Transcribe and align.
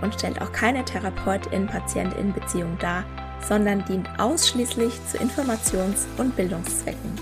und 0.00 0.14
stellt 0.14 0.40
auch 0.40 0.52
keine 0.52 0.84
Therapeutin-Patientin-Beziehung 0.84 2.78
dar, 2.78 3.04
sondern 3.46 3.84
dient 3.84 4.08
ausschließlich 4.18 4.94
zu 5.06 5.18
Informations- 5.18 6.06
und 6.16 6.34
Bildungszwecken. 6.36 7.12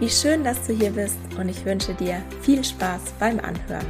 Wie 0.00 0.10
schön, 0.10 0.44
dass 0.44 0.66
du 0.66 0.72
hier 0.72 0.90
bist 0.90 1.18
und 1.38 1.48
ich 1.48 1.64
wünsche 1.64 1.94
dir 1.94 2.22
viel 2.40 2.62
Spaß 2.62 3.14
beim 3.18 3.40
Anhören. 3.40 3.86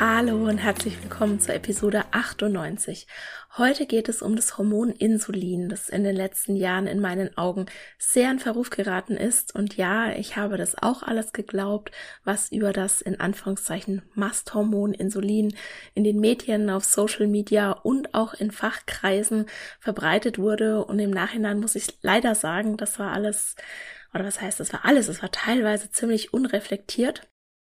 Hallo 0.00 0.48
und 0.48 0.58
herzlich 0.58 1.00
willkommen 1.00 1.38
zur 1.38 1.54
Episode 1.54 2.02
98. 2.10 3.06
Heute 3.56 3.86
geht 3.86 4.08
es 4.08 4.20
um 4.20 4.34
das 4.34 4.58
Hormon 4.58 4.90
Insulin, 4.90 5.68
das 5.68 5.88
in 5.88 6.02
den 6.02 6.16
letzten 6.16 6.56
Jahren 6.56 6.88
in 6.88 6.98
meinen 6.98 7.38
Augen 7.38 7.66
sehr 7.98 8.28
in 8.32 8.40
Verruf 8.40 8.70
geraten 8.70 9.16
ist. 9.16 9.54
Und 9.54 9.76
ja, 9.76 10.10
ich 10.10 10.36
habe 10.36 10.56
das 10.56 10.76
auch 10.82 11.04
alles 11.04 11.32
geglaubt, 11.32 11.92
was 12.24 12.50
über 12.50 12.72
das 12.72 13.00
in 13.00 13.20
Anführungszeichen 13.20 14.02
Masthormon 14.14 14.92
Insulin 14.92 15.54
in 15.94 16.02
den 16.02 16.18
Medien, 16.18 16.68
auf 16.68 16.84
Social 16.84 17.28
Media 17.28 17.70
und 17.70 18.12
auch 18.12 18.34
in 18.34 18.50
Fachkreisen 18.50 19.46
verbreitet 19.78 20.36
wurde. 20.36 20.84
Und 20.84 20.98
im 20.98 21.12
Nachhinein 21.12 21.60
muss 21.60 21.76
ich 21.76 21.96
leider 22.02 22.34
sagen, 22.34 22.76
das 22.76 22.98
war 22.98 23.12
alles, 23.12 23.54
oder 24.12 24.24
was 24.24 24.40
heißt, 24.40 24.58
das 24.58 24.72
war 24.72 24.84
alles, 24.84 25.06
es 25.06 25.22
war 25.22 25.30
teilweise 25.30 25.90
ziemlich 25.90 26.34
unreflektiert. 26.34 27.28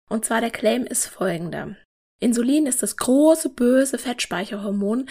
Und 0.08 0.24
zwar 0.24 0.40
der 0.40 0.50
Claim 0.50 0.86
ist 0.86 1.06
folgender. 1.06 1.76
Insulin 2.18 2.66
ist 2.66 2.82
das 2.82 2.96
große 2.96 3.50
böse 3.50 3.96
Fettspeicherhormon, 3.96 5.08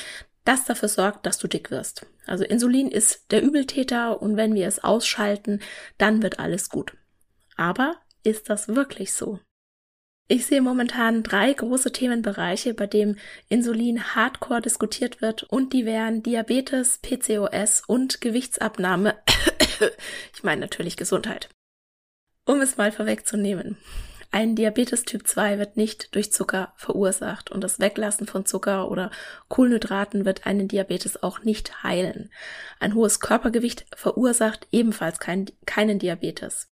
das 0.47 0.65
dafür 0.65 0.89
sorgt, 0.89 1.25
dass 1.25 1.37
du 1.37 1.47
dick 1.47 1.71
wirst. 1.71 2.05
Also 2.25 2.43
Insulin 2.43 2.89
ist 2.89 3.31
der 3.31 3.43
Übeltäter 3.43 4.21
und 4.21 4.37
wenn 4.37 4.55
wir 4.55 4.67
es 4.67 4.83
ausschalten, 4.83 5.61
dann 5.97 6.21
wird 6.21 6.39
alles 6.39 6.69
gut. 6.69 6.93
Aber 7.55 7.95
ist 8.23 8.49
das 8.49 8.69
wirklich 8.69 9.13
so? 9.13 9.39
Ich 10.29 10.45
sehe 10.45 10.61
momentan 10.61 11.23
drei 11.23 11.53
große 11.53 11.93
Themenbereiche, 11.93 12.73
bei 12.73 12.85
denen 12.85 13.17
Insulin 13.47 14.13
hardcore 14.13 14.61
diskutiert 14.61 15.21
wird 15.21 15.43
und 15.43 15.71
die 15.71 15.85
wären 15.85 16.21
Diabetes, 16.21 16.97
PCOS 16.97 17.83
und 17.87 18.19
Gewichtsabnahme. 18.19 19.15
ich 20.33 20.43
meine 20.43 20.61
natürlich 20.61 20.97
Gesundheit. 20.97 21.49
Um 22.45 22.59
es 22.59 22.75
mal 22.75 22.91
vorwegzunehmen. 22.91 23.77
Ein 24.29 24.55
Diabetes 24.55 25.03
Typ 25.03 25.25
2 25.25 25.57
wird 25.57 25.77
nicht 25.77 26.13
durch 26.13 26.31
Zucker 26.33 26.73
verursacht 26.75 27.49
und 27.49 27.61
das 27.63 27.79
Weglassen 27.79 28.27
von 28.27 28.45
Zucker 28.45 28.91
oder 28.91 29.09
Kohlenhydraten 29.47 30.25
wird 30.25 30.45
einen 30.45 30.67
Diabetes 30.67 31.23
auch 31.23 31.43
nicht 31.43 31.83
heilen. 31.83 32.29
Ein 32.79 32.93
hohes 32.93 33.19
Körpergewicht 33.19 33.85
verursacht 33.95 34.67
ebenfalls 34.71 35.19
kein, 35.19 35.45
keinen 35.65 35.97
Diabetes. 35.97 36.67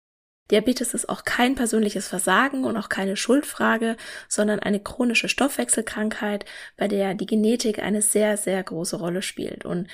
Diabetes 0.51 0.93
ist 0.93 1.09
auch 1.09 1.25
kein 1.25 1.55
persönliches 1.55 2.09
Versagen 2.09 2.65
und 2.65 2.77
auch 2.77 2.91
keine 2.91 3.17
Schuldfrage, 3.17 3.97
sondern 4.29 4.59
eine 4.59 4.81
chronische 4.81 5.29
Stoffwechselkrankheit, 5.29 6.45
bei 6.77 6.87
der 6.87 7.15
die 7.15 7.27
Genetik 7.27 7.79
eine 7.79 8.03
sehr, 8.03 8.37
sehr 8.37 8.63
große 8.63 8.97
Rolle 8.97 9.23
spielt. 9.23 9.65
Und 9.65 9.89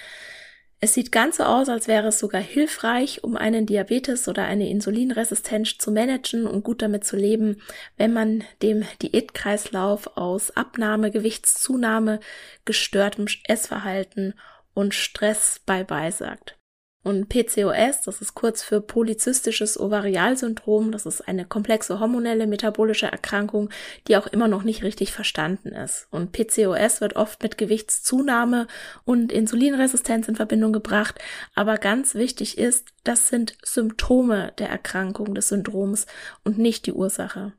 es 0.82 0.94
sieht 0.94 1.12
ganz 1.12 1.36
so 1.36 1.44
aus, 1.44 1.68
als 1.68 1.88
wäre 1.88 2.08
es 2.08 2.18
sogar 2.18 2.40
hilfreich, 2.40 3.22
um 3.22 3.36
einen 3.36 3.66
Diabetes 3.66 4.28
oder 4.28 4.44
eine 4.44 4.70
Insulinresistenz 4.70 5.76
zu 5.76 5.92
managen 5.92 6.46
und 6.46 6.64
gut 6.64 6.80
damit 6.80 7.04
zu 7.04 7.16
leben, 7.16 7.60
wenn 7.98 8.14
man 8.14 8.44
dem 8.62 8.84
Diätkreislauf 9.02 10.16
aus 10.16 10.50
Abnahme, 10.52 11.10
Gewichtszunahme, 11.10 12.20
gestörtem 12.64 13.26
Essverhalten 13.44 14.34
und 14.72 14.94
Stress 14.94 15.60
bye-bye 15.66 16.12
sagt. 16.12 16.59
Und 17.02 17.30
PCOS, 17.30 18.02
das 18.04 18.20
ist 18.20 18.34
kurz 18.34 18.62
für 18.62 18.82
polyzystisches 18.82 19.80
Ovarialsyndrom, 19.80 20.92
das 20.92 21.06
ist 21.06 21.26
eine 21.26 21.46
komplexe 21.46 21.98
hormonelle 21.98 22.46
metabolische 22.46 23.06
Erkrankung, 23.06 23.70
die 24.06 24.18
auch 24.18 24.26
immer 24.26 24.48
noch 24.48 24.64
nicht 24.64 24.82
richtig 24.82 25.10
verstanden 25.12 25.70
ist. 25.70 26.08
Und 26.10 26.32
PCOS 26.32 27.00
wird 27.00 27.16
oft 27.16 27.42
mit 27.42 27.56
Gewichtszunahme 27.56 28.66
und 29.04 29.32
Insulinresistenz 29.32 30.28
in 30.28 30.36
Verbindung 30.36 30.74
gebracht, 30.74 31.18
aber 31.54 31.78
ganz 31.78 32.14
wichtig 32.14 32.58
ist, 32.58 32.88
das 33.02 33.28
sind 33.28 33.56
Symptome 33.64 34.52
der 34.58 34.68
Erkrankung 34.68 35.34
des 35.34 35.48
Syndroms 35.48 36.04
und 36.44 36.58
nicht 36.58 36.84
die 36.84 36.92
Ursache. 36.92 37.54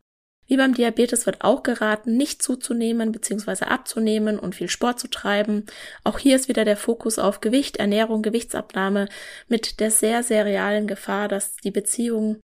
Wie 0.51 0.57
beim 0.57 0.73
Diabetes 0.73 1.25
wird 1.25 1.45
auch 1.45 1.63
geraten, 1.63 2.17
nicht 2.17 2.43
zuzunehmen 2.43 3.13
bzw. 3.13 3.63
abzunehmen 3.67 4.37
und 4.37 4.53
viel 4.53 4.67
Sport 4.67 4.99
zu 4.99 5.07
treiben. 5.07 5.65
Auch 6.03 6.19
hier 6.19 6.35
ist 6.35 6.49
wieder 6.49 6.65
der 6.65 6.75
Fokus 6.75 7.19
auf 7.19 7.39
Gewicht, 7.39 7.77
Ernährung, 7.77 8.21
Gewichtsabnahme 8.21 9.07
mit 9.47 9.79
der 9.79 9.91
sehr, 9.91 10.23
sehr 10.23 10.43
realen 10.43 10.87
Gefahr, 10.87 11.29
dass 11.29 11.55
die 11.55 11.71
Beziehung 11.71 12.41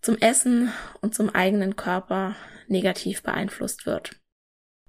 zum 0.00 0.16
Essen 0.16 0.72
und 1.02 1.14
zum 1.14 1.28
eigenen 1.28 1.76
Körper 1.76 2.34
negativ 2.66 3.22
beeinflusst 3.22 3.84
wird. 3.84 4.12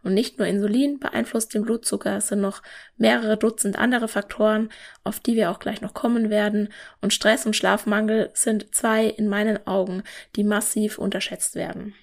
Und 0.01 0.13
nicht 0.13 0.39
nur 0.39 0.47
Insulin 0.47 0.97
beeinflusst 0.97 1.53
den 1.53 1.63
Blutzucker, 1.63 2.15
es 2.15 2.29
sind 2.29 2.39
noch 2.39 2.61
mehrere 2.95 3.35
Dutzend 3.35 3.77
andere 3.77 4.07
Faktoren, 4.07 4.69
auf 5.03 5.19
die 5.19 5.35
wir 5.35 5.51
auch 5.51 5.59
gleich 5.59 5.81
noch 5.81 5.93
kommen 5.93 6.29
werden. 6.29 6.69
Und 7.01 7.13
Stress 7.13 7.45
und 7.45 7.57
Schlafmangel 7.57 8.29
sind 8.33 8.73
zwei 8.73 9.07
in 9.07 9.27
meinen 9.27 9.67
Augen, 9.67 10.03
die 10.37 10.45
massiv 10.45 10.97
unterschätzt 10.99 11.55
werden. 11.55 11.93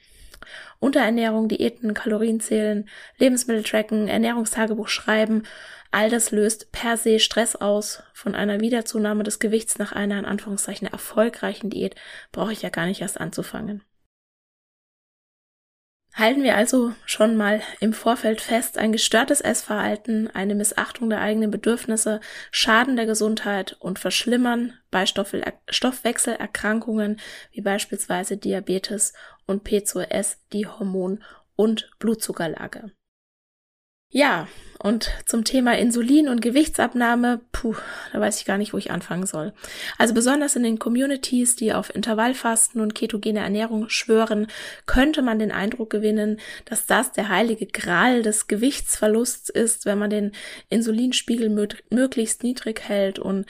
Unterernährung, 0.79 1.49
Diäten, 1.49 1.95
Kalorienzählen, 1.95 2.89
Lebensmittel 3.19 3.63
tracken, 3.63 4.09
Ernährungstagebuch 4.09 4.89
schreiben, 4.89 5.45
all 5.91 6.11
das 6.11 6.31
löst 6.31 6.73
per 6.73 6.97
se 6.97 7.19
Stress 7.19 7.55
aus. 7.55 8.03
Von 8.15 8.35
einer 8.35 8.61
Wiederzunahme 8.61 9.23
des 9.23 9.39
Gewichts 9.39 9.79
nach 9.79 9.93
einer 9.93 10.19
in 10.19 10.25
Anführungszeichen 10.25 10.89
erfolgreichen 10.89 11.71
Diät 11.71 11.95
brauche 12.33 12.53
ich 12.53 12.63
ja 12.63 12.71
gar 12.71 12.87
nicht 12.87 13.03
erst 13.03 13.21
anzufangen. 13.21 13.83
Halten 16.15 16.43
wir 16.43 16.57
also 16.57 16.93
schon 17.07 17.37
mal 17.37 17.63
im 17.81 17.95
Vorfeld 17.95 18.43
fest, 18.43 18.77
ein 18.77 18.93
gestörtes 18.93 19.41
Essverhalten, 19.41 20.29
eine 20.29 20.55
Missachtung 20.55 21.09
der 21.09 21.23
eigenen 21.23 21.51
Bedürfnisse, 21.51 22.21
Schaden 22.51 22.97
der 22.97 23.07
Gesundheit 23.07 23.79
und 23.81 23.99
Verschlimmern 23.99 24.75
bei 24.91 25.07
Stoffwechselerkrankungen 25.07 27.19
wie 27.51 27.63
beispielsweise 27.63 28.37
Diabetes 28.37 29.15
und 29.47 29.67
P2S 29.67 30.37
die 30.53 30.67
Hormon- 30.67 31.25
und 31.57 31.91
Blutzuckerlage. 31.99 32.93
Ja, 34.15 34.47
und 34.79 35.11
zum 35.25 35.45
Thema 35.45 35.79
Insulin 35.79 36.29
und 36.29 36.43
Gewichtsabnahme, 36.43 37.41
puh, 37.53 37.77
da 38.13 38.21
weiß 38.21 38.41
ich 38.41 38.45
gar 38.45 38.59
nicht, 38.59 38.75
wo 38.75 38.79
ich 38.79 38.91
anfangen 38.91 39.27
soll. 39.27 39.55
Also 39.97 40.13
besonders 40.13 40.55
in 40.55 40.65
den 40.65 40.79
Communities, 40.79 41.57
die 41.57 41.73
auf 41.73 41.95
Intervallfasten 41.95 42.81
und 42.83 42.95
ketogene 42.95 43.41
Ernährung 43.41 43.89
schwören, 43.89 44.49
könnte 44.85 45.23
man 45.23 45.39
den 45.39 45.53
Eindruck 45.53 45.89
gewinnen, 45.89 46.41
dass 46.67 46.85
das 46.85 47.13
der 47.13 47.31
heilige 47.31 47.67
Gral 47.67 48.23
des 48.23 48.49
Gewichtsverlusts 48.49 49.49
ist, 49.49 49.87
wenn 49.87 49.99
man 49.99 50.11
den 50.11 50.33
Insulinspiegel 50.69 51.49
möglichst 51.89 52.43
niedrig 52.43 52.83
hält 52.87 53.19
und 53.19 53.47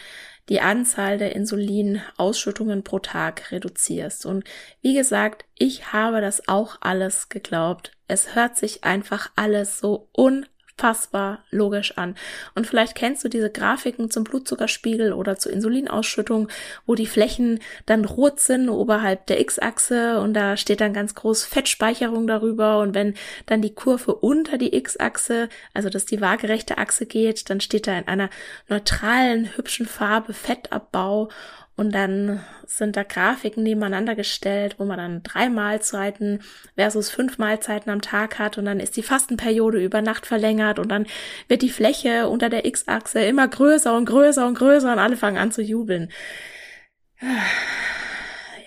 die 0.48 0.60
Anzahl 0.60 1.18
der 1.18 1.34
Insulinausschüttungen 1.34 2.84
pro 2.84 2.98
Tag 2.98 3.50
reduzierst. 3.50 4.26
Und 4.26 4.44
wie 4.80 4.94
gesagt, 4.94 5.44
ich 5.58 5.92
habe 5.92 6.20
das 6.20 6.46
auch 6.46 6.76
alles 6.80 7.30
geglaubt. 7.30 7.92
Es 8.06 8.34
hört 8.34 8.58
sich 8.58 8.84
einfach 8.84 9.30
alles 9.34 9.78
so 9.78 10.08
un 10.14 10.46
unfassbar 10.82 11.44
logisch 11.50 11.96
an. 11.96 12.16
Und 12.54 12.66
vielleicht 12.66 12.96
kennst 12.96 13.22
du 13.24 13.28
diese 13.28 13.50
Grafiken 13.50 14.10
zum 14.10 14.24
Blutzuckerspiegel 14.24 15.12
oder 15.12 15.38
zur 15.38 15.52
Insulinausschüttung, 15.52 16.48
wo 16.86 16.94
die 16.96 17.06
Flächen 17.06 17.60
dann 17.86 18.04
rot 18.04 18.40
sind 18.40 18.68
oberhalb 18.68 19.26
der 19.26 19.40
X-Achse 19.40 20.20
und 20.20 20.34
da 20.34 20.56
steht 20.56 20.80
dann 20.80 20.92
ganz 20.92 21.14
groß 21.14 21.44
Fettspeicherung 21.44 22.26
darüber 22.26 22.80
und 22.80 22.94
wenn 22.94 23.14
dann 23.46 23.62
die 23.62 23.74
Kurve 23.74 24.14
unter 24.14 24.58
die 24.58 24.74
X-Achse, 24.74 25.48
also 25.72 25.88
dass 25.88 26.04
die 26.04 26.20
waagerechte 26.20 26.78
Achse 26.78 27.06
geht, 27.06 27.48
dann 27.48 27.60
steht 27.60 27.86
da 27.86 27.96
in 27.96 28.08
einer 28.08 28.30
neutralen, 28.68 29.56
hübschen 29.56 29.86
Farbe 29.86 30.34
Fettabbau 30.34 31.28
und 31.74 31.94
dann 31.94 32.40
sind 32.66 32.96
da 32.96 33.02
Grafiken 33.02 33.62
nebeneinander 33.62 34.14
gestellt, 34.14 34.76
wo 34.78 34.84
man 34.84 34.98
dann 34.98 35.22
drei 35.22 35.48
Mahlzeiten 35.48 36.42
versus 36.76 37.08
fünf 37.08 37.38
Mahlzeiten 37.38 37.90
am 37.90 38.02
Tag 38.02 38.38
hat. 38.38 38.58
Und 38.58 38.66
dann 38.66 38.78
ist 38.78 38.96
die 38.96 39.02
Fastenperiode 39.02 39.82
über 39.82 40.02
Nacht 40.02 40.26
verlängert. 40.26 40.78
Und 40.78 40.90
dann 40.90 41.06
wird 41.48 41.62
die 41.62 41.70
Fläche 41.70 42.28
unter 42.28 42.50
der 42.50 42.66
X-Achse 42.66 43.20
immer 43.20 43.48
größer 43.48 43.96
und 43.96 44.04
größer 44.04 44.46
und 44.46 44.58
größer. 44.58 44.92
Und 44.92 44.98
alle 44.98 45.16
fangen 45.16 45.38
an 45.38 45.50
zu 45.50 45.62
jubeln. 45.62 46.12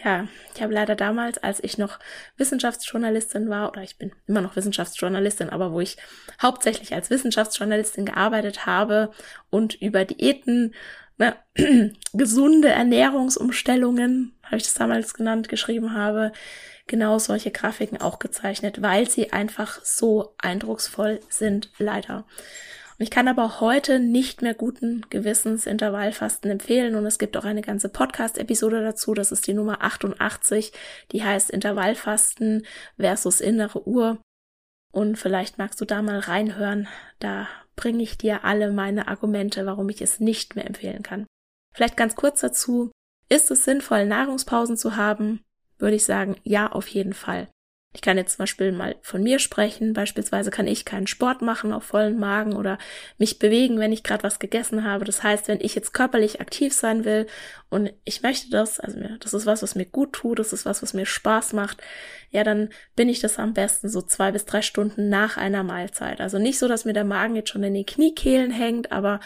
Ja, 0.04 0.28
ich 0.56 0.62
habe 0.62 0.74
leider 0.74 0.96
damals, 0.96 1.38
als 1.38 1.64
ich 1.64 1.78
noch 1.78 2.00
Wissenschaftsjournalistin 2.38 3.50
war, 3.50 3.70
oder 3.70 3.82
ich 3.82 3.98
bin 3.98 4.14
immer 4.26 4.42
noch 4.42 4.56
Wissenschaftsjournalistin, 4.56 5.50
aber 5.50 5.72
wo 5.72 5.80
ich 5.80 5.98
hauptsächlich 6.42 6.94
als 6.94 7.10
Wissenschaftsjournalistin 7.10 8.06
gearbeitet 8.06 8.66
habe 8.66 9.12
und 9.50 9.76
über 9.82 10.06
Diäten 10.06 10.74
ne, 11.18 11.36
gesunde 12.14 12.70
Ernährungsumstellungen, 12.70 14.38
habe 14.44 14.58
ich 14.58 14.64
das 14.64 14.74
damals 14.74 15.14
genannt, 15.14 15.50
geschrieben 15.50 15.94
habe, 15.94 16.32
genau 16.88 17.18
solche 17.20 17.52
Grafiken 17.52 18.00
auch 18.00 18.20
gezeichnet, 18.20 18.82
weil 18.82 19.10
sie 19.10 19.34
einfach 19.34 19.84
so 19.84 20.36
eindrucksvoll 20.38 21.20
sind, 21.30 21.72
leider. 21.78 22.26
Und 22.98 23.04
ich 23.04 23.12
kann 23.12 23.28
aber 23.28 23.60
heute 23.60 24.00
nicht 24.00 24.42
mehr 24.42 24.54
guten 24.54 25.06
Gewissens 25.10 25.66
Intervallfasten 25.66 26.50
empfehlen 26.50 26.96
und 26.96 27.06
es 27.06 27.18
gibt 27.20 27.36
auch 27.36 27.44
eine 27.44 27.62
ganze 27.62 27.90
Podcast-Episode 27.90 28.82
dazu, 28.82 29.14
das 29.14 29.34
ist 29.34 29.48
die 29.48 29.54
Nummer 29.54 29.82
88, 29.82 30.72
die 31.12 31.24
heißt 31.24 31.50
Intervallfasten 31.50 32.66
versus 32.98 33.42
innere 33.42 33.86
Uhr. 33.86 34.22
Und 34.94 35.18
vielleicht 35.18 35.58
magst 35.58 35.82
du 35.82 35.86
da 35.86 36.02
mal 36.02 36.20
reinhören, 36.20 36.88
da 37.20 37.50
bringe 37.76 38.04
ich 38.04 38.18
dir 38.18 38.44
alle 38.44 38.72
meine 38.72 39.08
Argumente, 39.08 39.66
warum 39.66 39.90
ich 39.90 40.02
es 40.02 40.20
nicht 40.20 40.56
mehr 40.56 40.66
empfehlen 40.66 41.04
kann. 41.04 41.26
Vielleicht 41.74 41.98
ganz 41.98 42.16
kurz 42.16 42.42
dazu. 42.42 42.92
Ist 43.28 43.52
es 43.52 43.66
sinnvoll, 43.66 44.06
Nahrungspausen 44.06 44.78
zu 44.78 44.96
haben? 44.96 45.44
Würde 45.78 45.96
ich 45.96 46.06
sagen, 46.06 46.38
ja, 46.44 46.72
auf 46.72 46.88
jeden 46.88 47.14
Fall. 47.14 47.50
Ich 47.96 48.02
kann 48.02 48.18
jetzt 48.18 48.34
zum 48.34 48.44
Beispiel 48.44 48.74
mal 48.74 48.98
von 49.02 49.24
mir 49.24 49.40
sprechen. 49.40 49.94
Beispielsweise 49.94 50.52
kann 50.52 50.68
ich 50.68 50.84
keinen 50.84 51.08
Sport 51.08 51.42
machen 51.42 51.72
auf 51.72 51.86
vollen 51.86 52.20
Magen 52.20 52.54
oder 52.54 52.78
mich 53.18 53.40
bewegen, 53.40 53.80
wenn 53.80 53.94
ich 53.94 54.04
gerade 54.04 54.24
was 54.24 54.38
gegessen 54.38 54.84
habe. 54.84 55.06
Das 55.06 55.24
heißt, 55.24 55.48
wenn 55.48 55.62
ich 55.62 55.76
jetzt 55.76 55.94
körperlich 55.94 56.42
aktiv 56.42 56.74
sein 56.74 57.06
will 57.06 57.26
und 57.70 57.94
ich 58.04 58.22
möchte 58.22 58.50
das, 58.50 58.82
also 58.82 59.00
das 59.22 59.34
ist 59.34 59.46
was, 59.46 59.64
was 59.64 59.76
mir 59.76 59.86
gut 59.86 60.12
tut, 60.12 60.40
das 60.40 60.52
ist 60.52 60.66
was, 60.66 60.84
was 60.84 60.94
mir 60.94 61.06
Spaß 61.06 61.54
macht, 61.54 61.82
ja, 62.32 62.44
dann 62.44 62.68
bin 62.98 63.08
ich 63.08 63.22
das 63.22 63.40
am 63.40 63.54
besten 63.54 63.88
so 63.88 64.02
zwei 64.02 64.34
bis 64.34 64.44
drei 64.44 64.62
Stunden 64.62 65.08
nach 65.08 65.38
einer 65.38 65.64
Mahlzeit. 65.64 66.20
Also 66.20 66.38
nicht 66.38 66.60
so, 66.60 66.68
dass 66.68 66.84
mir 66.84 66.92
der 66.92 67.06
Magen 67.06 67.38
jetzt 67.38 67.50
schon 67.50 67.64
in 67.64 67.74
den 67.74 67.86
Kniekehlen 67.86 68.52
hängt, 68.52 68.92
aber 68.92 69.22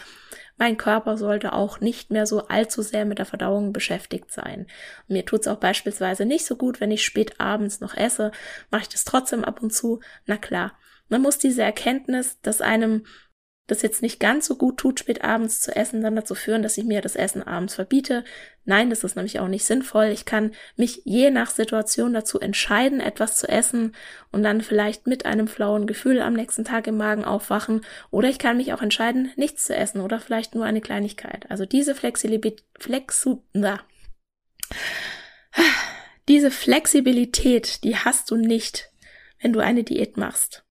mein 0.60 0.76
Körper 0.76 1.16
sollte 1.16 1.54
auch 1.54 1.80
nicht 1.80 2.10
mehr 2.10 2.26
so 2.26 2.46
allzu 2.48 2.82
sehr 2.82 3.06
mit 3.06 3.18
der 3.18 3.24
Verdauung 3.24 3.72
beschäftigt 3.72 4.30
sein. 4.30 4.66
Und 5.08 5.14
mir 5.14 5.24
tut's 5.24 5.48
auch 5.48 5.56
beispielsweise 5.56 6.26
nicht 6.26 6.44
so 6.44 6.54
gut, 6.54 6.82
wenn 6.82 6.90
ich 6.90 7.02
spät 7.02 7.40
abends 7.40 7.80
noch 7.80 7.96
esse. 7.96 8.30
Mache 8.70 8.82
ich 8.82 8.88
das 8.90 9.04
trotzdem 9.04 9.42
ab 9.42 9.62
und 9.62 9.72
zu? 9.72 10.00
Na 10.26 10.36
klar. 10.36 10.74
Man 11.08 11.22
muss 11.22 11.38
diese 11.38 11.62
Erkenntnis, 11.62 12.40
dass 12.42 12.60
einem 12.60 13.06
das 13.70 13.82
jetzt 13.82 14.02
nicht 14.02 14.20
ganz 14.20 14.46
so 14.46 14.56
gut 14.56 14.78
tut, 14.78 15.00
spät 15.00 15.22
abends 15.22 15.60
zu 15.60 15.74
essen, 15.74 16.02
dann 16.02 16.16
dazu 16.16 16.34
führen, 16.34 16.62
dass 16.62 16.78
ich 16.78 16.84
mir 16.84 17.00
das 17.00 17.16
Essen 17.16 17.42
abends 17.42 17.74
verbiete. 17.74 18.24
Nein, 18.64 18.90
das 18.90 19.04
ist 19.04 19.16
nämlich 19.16 19.40
auch 19.40 19.48
nicht 19.48 19.64
sinnvoll. 19.64 20.06
Ich 20.06 20.24
kann 20.24 20.52
mich 20.76 21.02
je 21.04 21.30
nach 21.30 21.50
Situation 21.50 22.12
dazu 22.12 22.40
entscheiden, 22.40 23.00
etwas 23.00 23.36
zu 23.36 23.48
essen 23.48 23.94
und 24.32 24.42
dann 24.42 24.60
vielleicht 24.60 25.06
mit 25.06 25.26
einem 25.26 25.48
flauen 25.48 25.86
Gefühl 25.86 26.20
am 26.20 26.34
nächsten 26.34 26.64
Tag 26.64 26.86
im 26.86 26.96
Magen 26.96 27.24
aufwachen. 27.24 27.80
Oder 28.10 28.28
ich 28.28 28.38
kann 28.38 28.56
mich 28.56 28.72
auch 28.72 28.82
entscheiden, 28.82 29.32
nichts 29.36 29.64
zu 29.64 29.74
essen 29.74 30.00
oder 30.00 30.20
vielleicht 30.20 30.54
nur 30.54 30.64
eine 30.64 30.80
Kleinigkeit. 30.80 31.50
Also 31.50 31.66
diese 31.66 31.94
Flexibilität, 31.94 32.64
Flexu, 32.78 33.42
na. 33.52 33.80
diese 36.28 36.50
Flexibilität, 36.50 37.82
die 37.84 37.96
hast 37.96 38.30
du 38.30 38.36
nicht, 38.36 38.90
wenn 39.40 39.52
du 39.52 39.60
eine 39.60 39.84
Diät 39.84 40.16
machst. 40.16 40.64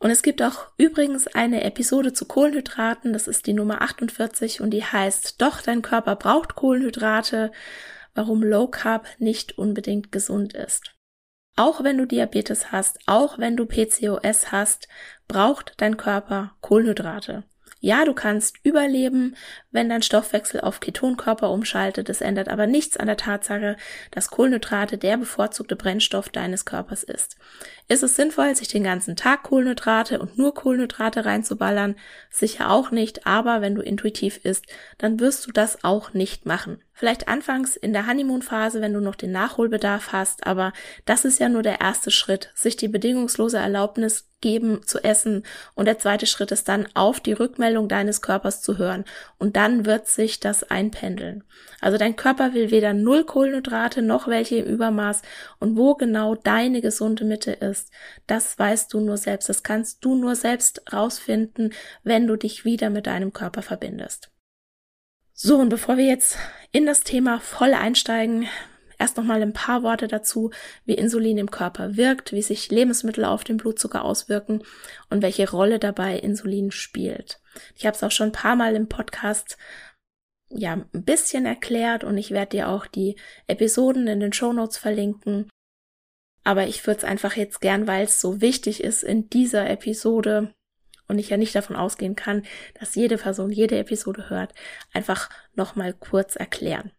Und 0.00 0.10
es 0.10 0.22
gibt 0.22 0.42
auch 0.42 0.68
übrigens 0.76 1.26
eine 1.26 1.64
Episode 1.64 2.12
zu 2.12 2.24
Kohlenhydraten, 2.24 3.12
das 3.12 3.26
ist 3.26 3.46
die 3.46 3.52
Nummer 3.52 3.82
48 3.82 4.60
und 4.60 4.70
die 4.70 4.84
heißt 4.84 5.40
Doch, 5.42 5.60
dein 5.60 5.82
Körper 5.82 6.14
braucht 6.14 6.54
Kohlenhydrate, 6.54 7.50
warum 8.14 8.42
Low 8.42 8.68
Carb 8.68 9.08
nicht 9.18 9.58
unbedingt 9.58 10.12
gesund 10.12 10.52
ist. 10.52 10.94
Auch 11.56 11.82
wenn 11.82 11.98
du 11.98 12.06
Diabetes 12.06 12.70
hast, 12.70 13.00
auch 13.06 13.38
wenn 13.38 13.56
du 13.56 13.66
PCOS 13.66 14.52
hast, 14.52 14.86
braucht 15.26 15.74
dein 15.78 15.96
Körper 15.96 16.56
Kohlenhydrate. 16.60 17.42
Ja, 17.80 18.04
du 18.04 18.12
kannst 18.12 18.56
überleben, 18.64 19.36
wenn 19.70 19.88
dein 19.88 20.02
Stoffwechsel 20.02 20.60
auf 20.60 20.80
Ketonkörper 20.80 21.50
umschaltet. 21.50 22.08
Es 22.08 22.20
ändert 22.20 22.48
aber 22.48 22.66
nichts 22.66 22.96
an 22.96 23.06
der 23.06 23.16
Tatsache, 23.16 23.76
dass 24.10 24.30
Kohlenhydrate 24.30 24.98
der 24.98 25.16
bevorzugte 25.16 25.76
Brennstoff 25.76 26.28
deines 26.28 26.64
Körpers 26.64 27.04
ist. 27.04 27.36
Ist 27.86 28.02
es 28.02 28.16
sinnvoll, 28.16 28.56
sich 28.56 28.66
den 28.66 28.82
ganzen 28.82 29.14
Tag 29.14 29.44
Kohlenhydrate 29.44 30.18
und 30.18 30.36
nur 30.36 30.54
Kohlenhydrate 30.54 31.24
reinzuballern? 31.24 31.94
Sicher 32.30 32.70
auch 32.70 32.90
nicht, 32.90 33.26
aber 33.26 33.60
wenn 33.60 33.76
du 33.76 33.82
intuitiv 33.82 34.38
isst, 34.44 34.66
dann 34.98 35.20
wirst 35.20 35.46
du 35.46 35.52
das 35.52 35.84
auch 35.84 36.12
nicht 36.12 36.46
machen. 36.46 36.82
Vielleicht 36.92 37.28
anfangs 37.28 37.76
in 37.76 37.92
der 37.92 38.08
Honeymoon-Phase, 38.08 38.80
wenn 38.80 38.92
du 38.92 39.00
noch 39.00 39.14
den 39.14 39.30
Nachholbedarf 39.30 40.10
hast, 40.10 40.48
aber 40.48 40.72
das 41.04 41.24
ist 41.24 41.38
ja 41.38 41.48
nur 41.48 41.62
der 41.62 41.80
erste 41.80 42.10
Schritt, 42.10 42.50
sich 42.56 42.76
die 42.76 42.88
bedingungslose 42.88 43.58
Erlaubnis 43.58 44.28
geben 44.40 44.80
zu 44.86 45.02
essen 45.02 45.44
und 45.74 45.86
der 45.86 45.98
zweite 45.98 46.26
Schritt 46.26 46.52
ist 46.52 46.68
dann 46.68 46.88
auf 46.94 47.20
die 47.20 47.32
Rückmeldung 47.32 47.88
deines 47.88 48.22
Körpers 48.22 48.62
zu 48.62 48.78
hören 48.78 49.04
und 49.38 49.56
dann 49.56 49.86
wird 49.86 50.06
sich 50.06 50.40
das 50.40 50.64
einpendeln. 50.64 51.44
Also 51.80 51.98
dein 51.98 52.16
Körper 52.16 52.54
will 52.54 52.70
weder 52.70 52.92
null 52.92 53.24
Kohlenhydrate 53.24 54.02
noch 54.02 54.28
welche 54.28 54.56
im 54.56 54.66
Übermaß 54.66 55.22
und 55.58 55.76
wo 55.76 55.94
genau 55.94 56.34
deine 56.34 56.80
gesunde 56.80 57.24
Mitte 57.24 57.52
ist, 57.52 57.90
das 58.26 58.58
weißt 58.58 58.92
du 58.92 59.00
nur 59.00 59.16
selbst, 59.16 59.48
das 59.48 59.62
kannst 59.62 60.04
du 60.04 60.14
nur 60.14 60.36
selbst 60.36 60.82
rausfinden, 60.92 61.72
wenn 62.02 62.26
du 62.26 62.36
dich 62.36 62.64
wieder 62.64 62.90
mit 62.90 63.06
deinem 63.06 63.32
Körper 63.32 63.62
verbindest. 63.62 64.30
So, 65.40 65.58
und 65.58 65.68
bevor 65.68 65.96
wir 65.96 66.06
jetzt 66.06 66.36
in 66.72 66.84
das 66.84 67.04
Thema 67.04 67.38
voll 67.38 67.72
einsteigen, 67.72 68.48
Erst 68.98 69.16
nochmal 69.16 69.40
ein 69.42 69.52
paar 69.52 69.84
Worte 69.84 70.08
dazu, 70.08 70.50
wie 70.84 70.94
Insulin 70.94 71.38
im 71.38 71.50
Körper 71.50 71.96
wirkt, 71.96 72.32
wie 72.32 72.42
sich 72.42 72.70
Lebensmittel 72.70 73.24
auf 73.24 73.44
den 73.44 73.56
Blutzucker 73.56 74.04
auswirken 74.04 74.62
und 75.08 75.22
welche 75.22 75.48
Rolle 75.48 75.78
dabei 75.78 76.18
Insulin 76.18 76.72
spielt. 76.72 77.40
Ich 77.76 77.86
habe 77.86 77.96
es 77.96 78.02
auch 78.02 78.10
schon 78.10 78.30
ein 78.30 78.32
paar 78.32 78.56
Mal 78.56 78.74
im 78.74 78.88
Podcast 78.88 79.56
ja 80.50 80.72
ein 80.72 81.04
bisschen 81.04 81.46
erklärt 81.46 82.04
und 82.04 82.18
ich 82.18 82.30
werde 82.30 82.50
dir 82.50 82.68
auch 82.68 82.86
die 82.86 83.16
Episoden 83.46 84.08
in 84.08 84.20
den 84.20 84.32
Show 84.32 84.52
Notes 84.52 84.78
verlinken. 84.78 85.48
Aber 86.42 86.66
ich 86.66 86.86
würde 86.86 86.98
es 86.98 87.04
einfach 87.04 87.36
jetzt 87.36 87.60
gern, 87.60 87.86
weil 87.86 88.04
es 88.04 88.20
so 88.20 88.40
wichtig 88.40 88.82
ist 88.82 89.04
in 89.04 89.28
dieser 89.28 89.68
Episode 89.68 90.54
und 91.06 91.18
ich 91.18 91.28
ja 91.28 91.36
nicht 91.36 91.54
davon 91.54 91.76
ausgehen 91.76 92.16
kann, 92.16 92.44
dass 92.78 92.94
jede 92.94 93.18
Person 93.18 93.50
jede 93.50 93.78
Episode 93.78 94.28
hört, 94.30 94.54
einfach 94.92 95.30
nochmal 95.54 95.92
kurz 95.92 96.36
erklären. 96.36 96.92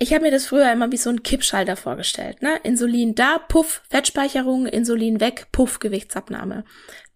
Ich 0.00 0.14
habe 0.14 0.22
mir 0.22 0.30
das 0.30 0.46
früher 0.46 0.70
immer 0.70 0.92
wie 0.92 0.96
so 0.96 1.10
ein 1.10 1.24
Kippschalter 1.24 1.74
vorgestellt. 1.74 2.40
Ne? 2.40 2.60
Insulin 2.62 3.16
da, 3.16 3.38
puff, 3.38 3.82
Fettspeicherung, 3.90 4.66
Insulin 4.66 5.18
weg, 5.18 5.48
puff, 5.50 5.80
Gewichtsabnahme. 5.80 6.64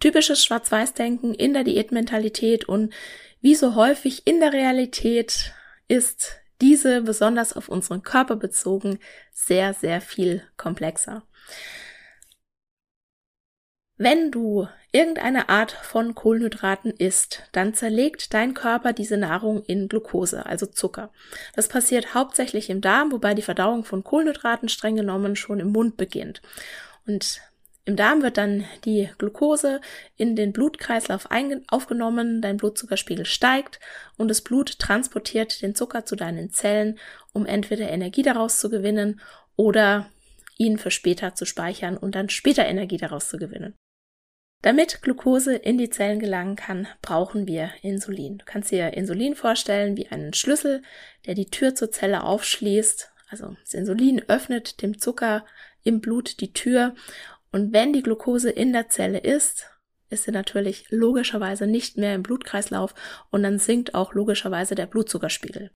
Typisches 0.00 0.44
Schwarz-Weiß-Denken 0.44 1.32
in 1.32 1.54
der 1.54 1.62
Diätmentalität 1.62 2.68
und 2.68 2.92
wie 3.40 3.54
so 3.54 3.76
häufig 3.76 4.26
in 4.26 4.40
der 4.40 4.52
Realität 4.52 5.54
ist 5.86 6.40
diese, 6.60 7.02
besonders 7.02 7.52
auf 7.52 7.68
unseren 7.68 8.02
Körper 8.02 8.34
bezogen, 8.34 8.98
sehr, 9.32 9.74
sehr 9.74 10.00
viel 10.00 10.42
komplexer. 10.56 11.22
Wenn 13.96 14.32
du 14.32 14.66
irgendeine 14.92 15.48
Art 15.48 15.72
von 15.72 16.14
Kohlenhydraten 16.14 16.92
isst, 16.92 17.42
dann 17.52 17.74
zerlegt 17.74 18.34
dein 18.34 18.52
Körper 18.52 18.92
diese 18.92 19.16
Nahrung 19.16 19.64
in 19.64 19.88
Glucose, 19.88 20.44
also 20.44 20.66
Zucker. 20.66 21.10
Das 21.54 21.68
passiert 21.68 22.14
hauptsächlich 22.14 22.68
im 22.68 22.82
Darm, 22.82 23.10
wobei 23.10 23.32
die 23.34 23.42
Verdauung 23.42 23.84
von 23.84 24.04
Kohlenhydraten 24.04 24.68
streng 24.68 24.96
genommen 24.96 25.34
schon 25.34 25.60
im 25.60 25.72
Mund 25.72 25.96
beginnt. 25.96 26.42
Und 27.06 27.40
im 27.84 27.96
Darm 27.96 28.22
wird 28.22 28.36
dann 28.36 28.64
die 28.84 29.08
Glucose 29.18 29.80
in 30.16 30.36
den 30.36 30.52
Blutkreislauf 30.52 31.28
aufgenommen, 31.68 32.40
dein 32.40 32.58
Blutzuckerspiegel 32.58 33.24
steigt 33.24 33.80
und 34.16 34.28
das 34.28 34.42
Blut 34.42 34.78
transportiert 34.78 35.62
den 35.62 35.74
Zucker 35.74 36.04
zu 36.04 36.14
deinen 36.14 36.50
Zellen, 36.50 36.98
um 37.32 37.44
entweder 37.44 37.88
Energie 37.88 38.22
daraus 38.22 38.60
zu 38.60 38.70
gewinnen 38.70 39.20
oder 39.56 40.06
ihn 40.58 40.78
für 40.78 40.92
später 40.92 41.34
zu 41.34 41.44
speichern 41.44 41.96
und 41.96 42.14
dann 42.14 42.28
später 42.28 42.66
Energie 42.66 42.98
daraus 42.98 43.28
zu 43.28 43.36
gewinnen. 43.36 43.74
Damit 44.62 45.02
Glucose 45.02 45.56
in 45.56 45.76
die 45.76 45.90
Zellen 45.90 46.20
gelangen 46.20 46.54
kann, 46.54 46.86
brauchen 47.02 47.48
wir 47.48 47.72
Insulin. 47.82 48.38
Du 48.38 48.44
kannst 48.44 48.70
dir 48.70 48.94
Insulin 48.94 49.34
vorstellen 49.34 49.96
wie 49.96 50.06
einen 50.06 50.34
Schlüssel, 50.34 50.82
der 51.26 51.34
die 51.34 51.50
Tür 51.50 51.74
zur 51.74 51.90
Zelle 51.90 52.22
aufschließt. 52.22 53.10
Also 53.28 53.56
das 53.60 53.74
Insulin 53.74 54.22
öffnet 54.28 54.80
dem 54.82 54.98
Zucker 54.98 55.44
im 55.82 56.00
Blut 56.00 56.40
die 56.40 56.52
Tür 56.52 56.94
und 57.50 57.72
wenn 57.72 57.92
die 57.92 58.02
Glucose 58.02 58.50
in 58.50 58.72
der 58.72 58.88
Zelle 58.88 59.18
ist, 59.18 59.66
ist 60.10 60.24
sie 60.24 60.30
natürlich 60.30 60.86
logischerweise 60.90 61.66
nicht 61.66 61.96
mehr 61.96 62.14
im 62.14 62.22
Blutkreislauf 62.22 62.94
und 63.30 63.42
dann 63.42 63.58
sinkt 63.58 63.94
auch 63.94 64.14
logischerweise 64.14 64.74
der 64.74 64.86
Blutzuckerspiegel. 64.86 65.70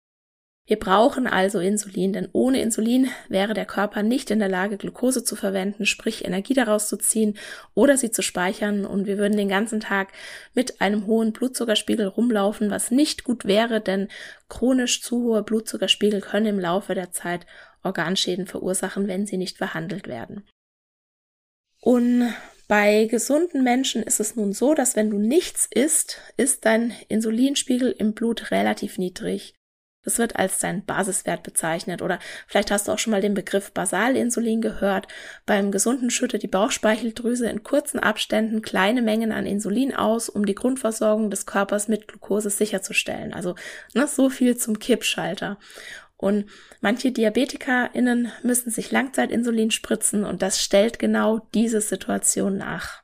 Wir 0.69 0.81
brauchen 0.81 1.29
also 1.29 1.61
Insulin, 1.61 2.13
denn 2.13 2.29
ohne 2.33 2.61
Insulin 2.61 3.09
wäre 3.29 3.55
der 3.55 3.67
Körper 3.67 4.03
nicht 4.03 4.33
in 4.33 4.41
der 4.41 4.49
Lage, 4.49 4.77
Glucose 4.77 5.23
zu 5.23 5.37
verwenden, 5.37 5.87
sprich 5.87 6.25
Energie 6.25 6.55
daraus 6.55 6.89
zu 6.89 6.97
ziehen 6.97 7.39
oder 7.75 7.97
sie 7.97 8.11
zu 8.11 8.21
speichern 8.21 8.85
und 8.85 9.07
wir 9.07 9.17
würden 9.17 9.37
den 9.37 9.49
ganzen 9.49 9.79
Tag 9.79 10.09
mit 10.55 10.81
einem 10.81 11.07
hohen 11.07 11.33
Blutzuckerspiegel 11.33 12.09
rumlaufen, 12.09 12.69
was 12.69 12.91
nicht 12.91 13.23
gut 13.23 13.45
wäre, 13.45 13.81
denn 13.81 14.09
chronisch 14.49 15.03
zu 15.03 15.23
hohe 15.23 15.45
Blutzuckerspiegel 15.45 16.21
können 16.21 16.47
im 16.47 16.59
Laufe 16.59 16.97
der 16.97 17.13
Zeit 17.13 17.47
Organschäden 17.85 18.49
verursachen, 18.49 19.07
wenn 19.07 19.25
sie 19.25 19.37
nicht 19.37 19.59
behandelt 19.59 20.09
werden. 20.09 20.49
Und 21.81 22.35
bei 22.67 23.05
gesunden 23.05 23.63
Menschen 23.63 24.03
ist 24.03 24.19
es 24.19 24.35
nun 24.35 24.53
so, 24.53 24.75
dass 24.75 24.97
wenn 24.97 25.11
du 25.11 25.19
nichts 25.19 25.69
isst, 25.73 26.21
ist 26.37 26.65
dein 26.65 26.93
Insulinspiegel 27.07 27.93
im 27.93 28.15
Blut 28.15 28.51
relativ 28.51 28.99
niedrig. 28.99 29.55
Das 30.07 30.19
wird 30.19 30.37
als 30.37 30.61
dein 30.61 30.85
Basiswert 30.85 31.43
bezeichnet. 31.43 32.01
Oder 32.01 32.21
vielleicht 32.47 32.71
hast 32.71 32.87
du 32.87 32.93
auch 32.93 32.99
schon 32.99 33.11
mal 33.11 33.21
den 33.21 33.35
Begriff 33.35 33.73
Basalinsulin 33.73 34.61
gehört. 34.61 35.09
Beim 35.47 35.73
Gesunden 35.73 36.11
schüttet 36.11 36.45
die 36.45 36.49
Bauchspeicheldrüse 36.49 37.49
in 37.49 37.65
kurzen 37.65 37.99
Abständen 37.99 38.63
kleine 38.63 39.03
Mengen 39.03 39.33
an 39.33 39.47
Insulin 39.47 39.95
aus, 39.95 40.29
um 40.29 40.47
die 40.47 40.55
Grundversorgung 40.55 41.29
des 41.29 41.45
Körpers 41.45 41.89
mit 41.89 42.07
Glucose 42.07 42.51
sicherzustellen. 42.51 43.35
Also 43.35 43.57
ne, 43.95 44.07
so 44.07 44.31
viel 44.31 44.57
zum 44.57 44.79
Kippschalter. 44.79 45.59
Und 46.17 46.47
manche 46.81 47.11
DiabetikerInnen 47.11 48.31
müssen 48.45 48.71
sich 48.71 48.93
Langzeitinsulin 48.93 49.73
spritzen 49.73 50.25
und 50.25 50.41
das 50.41 50.63
stellt 50.63 51.01
genau 51.01 51.49
diese 51.53 51.81
Situation 51.81 52.57
nach. 52.57 53.03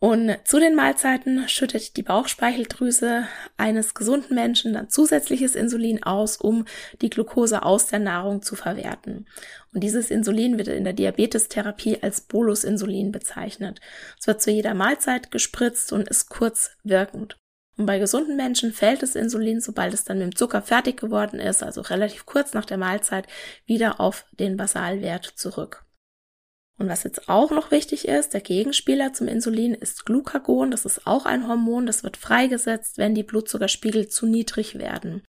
Und 0.00 0.36
zu 0.44 0.60
den 0.60 0.76
Mahlzeiten 0.76 1.48
schüttet 1.48 1.96
die 1.96 2.04
Bauchspeicheldrüse 2.04 3.26
eines 3.56 3.94
gesunden 3.94 4.36
Menschen 4.36 4.72
dann 4.72 4.90
zusätzliches 4.90 5.56
Insulin 5.56 6.04
aus, 6.04 6.36
um 6.36 6.66
die 7.02 7.10
Glucose 7.10 7.64
aus 7.64 7.88
der 7.88 7.98
Nahrung 7.98 8.42
zu 8.42 8.54
verwerten. 8.54 9.26
Und 9.74 9.82
dieses 9.82 10.10
Insulin 10.10 10.56
wird 10.56 10.68
in 10.68 10.84
der 10.84 10.92
Diabetestherapie 10.92 11.98
als 12.00 12.20
Bolusinsulin 12.20 13.10
bezeichnet. 13.10 13.80
Es 14.20 14.28
wird 14.28 14.40
zu 14.40 14.52
jeder 14.52 14.74
Mahlzeit 14.74 15.32
gespritzt 15.32 15.92
und 15.92 16.08
ist 16.08 16.28
kurz 16.28 16.76
wirkend. 16.84 17.36
Und 17.76 17.86
bei 17.86 17.98
gesunden 17.98 18.36
Menschen 18.36 18.72
fällt 18.72 19.02
das 19.02 19.16
Insulin, 19.16 19.60
sobald 19.60 19.94
es 19.94 20.04
dann 20.04 20.18
mit 20.18 20.26
dem 20.26 20.36
Zucker 20.36 20.62
fertig 20.62 21.00
geworden 21.00 21.40
ist, 21.40 21.64
also 21.64 21.80
relativ 21.80 22.24
kurz 22.24 22.52
nach 22.52 22.64
der 22.64 22.78
Mahlzeit, 22.78 23.26
wieder 23.66 24.00
auf 24.00 24.26
den 24.38 24.56
Basalwert 24.56 25.24
zurück. 25.24 25.87
Und 26.78 26.88
was 26.88 27.02
jetzt 27.02 27.28
auch 27.28 27.50
noch 27.50 27.70
wichtig 27.72 28.06
ist, 28.06 28.34
der 28.34 28.40
Gegenspieler 28.40 29.12
zum 29.12 29.26
Insulin 29.26 29.74
ist 29.74 30.06
Glucagon. 30.06 30.70
Das 30.70 30.84
ist 30.84 31.06
auch 31.06 31.26
ein 31.26 31.48
Hormon, 31.48 31.86
das 31.86 32.04
wird 32.04 32.16
freigesetzt, 32.16 32.98
wenn 32.98 33.16
die 33.16 33.24
Blutzuckerspiegel 33.24 34.08
zu 34.08 34.26
niedrig 34.26 34.78
werden. 34.78 35.22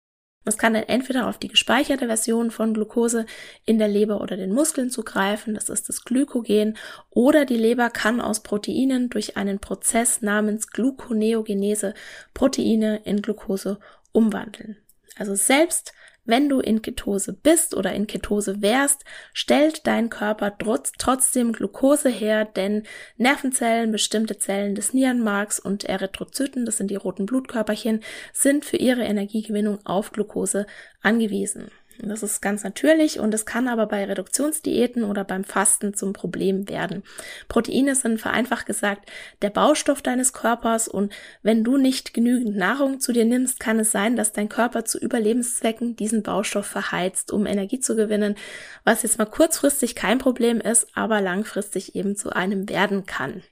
Das 0.44 0.56
kann 0.56 0.72
dann 0.72 0.84
entweder 0.84 1.26
auf 1.26 1.36
die 1.36 1.48
gespeicherte 1.48 2.06
Version 2.06 2.50
von 2.50 2.72
Glucose 2.72 3.26
in 3.66 3.78
der 3.78 3.88
Leber 3.88 4.20
oder 4.20 4.36
den 4.36 4.52
Muskeln 4.52 4.88
zugreifen, 4.88 5.54
das 5.54 5.68
ist 5.68 5.88
das 5.90 6.04
Glykogen, 6.04 6.78
oder 7.10 7.44
die 7.44 7.56
Leber 7.56 7.90
kann 7.90 8.20
aus 8.20 8.42
Proteinen 8.42 9.10
durch 9.10 9.36
einen 9.36 9.58
Prozess 9.58 10.22
namens 10.22 10.68
Gluconeogenese 10.68 11.92
Proteine 12.32 13.02
in 13.04 13.20
Glucose 13.20 13.78
umwandeln. 14.12 14.78
Also 15.16 15.34
selbst 15.34 15.92
wenn 16.28 16.49
du 16.49 16.61
in 16.61 16.82
Ketose 16.82 17.32
bist 17.32 17.75
oder 17.75 17.92
in 17.92 18.06
Ketose 18.06 18.62
wärst, 18.62 19.04
stellt 19.32 19.87
dein 19.87 20.11
Körper 20.11 20.56
trotz, 20.58 20.92
trotzdem 20.99 21.52
Glucose 21.52 22.11
her, 22.11 22.44
denn 22.44 22.85
Nervenzellen, 23.16 23.90
bestimmte 23.90 24.38
Zellen 24.38 24.75
des 24.75 24.92
Nierenmarks 24.92 25.58
und 25.58 25.85
Erythrozyten, 25.85 26.66
das 26.66 26.76
sind 26.76 26.90
die 26.90 26.97
roten 26.97 27.26
Blutkörperchen, 27.26 28.04
sind 28.32 28.64
für 28.64 28.76
ihre 28.76 29.02
Energiegewinnung 29.02 29.85
auf 29.85 30.12
Glucose 30.12 30.66
angewiesen. 31.00 31.70
Das 32.00 32.22
ist 32.22 32.40
ganz 32.40 32.62
natürlich 32.62 33.18
und 33.18 33.34
es 33.34 33.44
kann 33.44 33.66
aber 33.66 33.86
bei 33.86 34.04
Reduktionsdiäten 34.04 35.02
oder 35.02 35.24
beim 35.24 35.42
Fasten 35.42 35.94
zum 35.94 36.12
Problem 36.12 36.68
werden. 36.68 37.02
Proteine 37.48 37.96
sind 37.96 38.20
vereinfacht 38.20 38.66
gesagt 38.66 39.10
der 39.42 39.50
Baustoff 39.50 40.00
deines 40.00 40.32
Körpers 40.32 40.86
und 40.86 41.12
wenn 41.42 41.64
du 41.64 41.76
nicht 41.76 42.14
genügend 42.14 42.56
Nahrung 42.56 43.00
zu 43.00 43.12
dir 43.12 43.24
nimmst, 43.24 43.58
kann 43.58 43.80
es 43.80 43.90
sein, 43.90 44.14
dass 44.14 44.32
dein 44.32 44.48
Körper 44.48 44.84
zu 44.84 44.98
Überlebenszwecken 44.98 45.96
diesen 45.96 46.22
Baustoff 46.22 46.66
verheizt, 46.66 47.32
um 47.32 47.46
Energie 47.46 47.80
zu 47.80 47.96
gewinnen, 47.96 48.36
was 48.84 49.02
jetzt 49.02 49.18
mal 49.18 49.26
kurzfristig 49.26 49.96
kein 49.96 50.18
Problem 50.18 50.60
ist, 50.60 50.86
aber 50.94 51.20
langfristig 51.20 51.96
eben 51.96 52.14
zu 52.14 52.30
einem 52.30 52.68
werden 52.68 53.06
kann. 53.06 53.42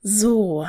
So, 0.00 0.66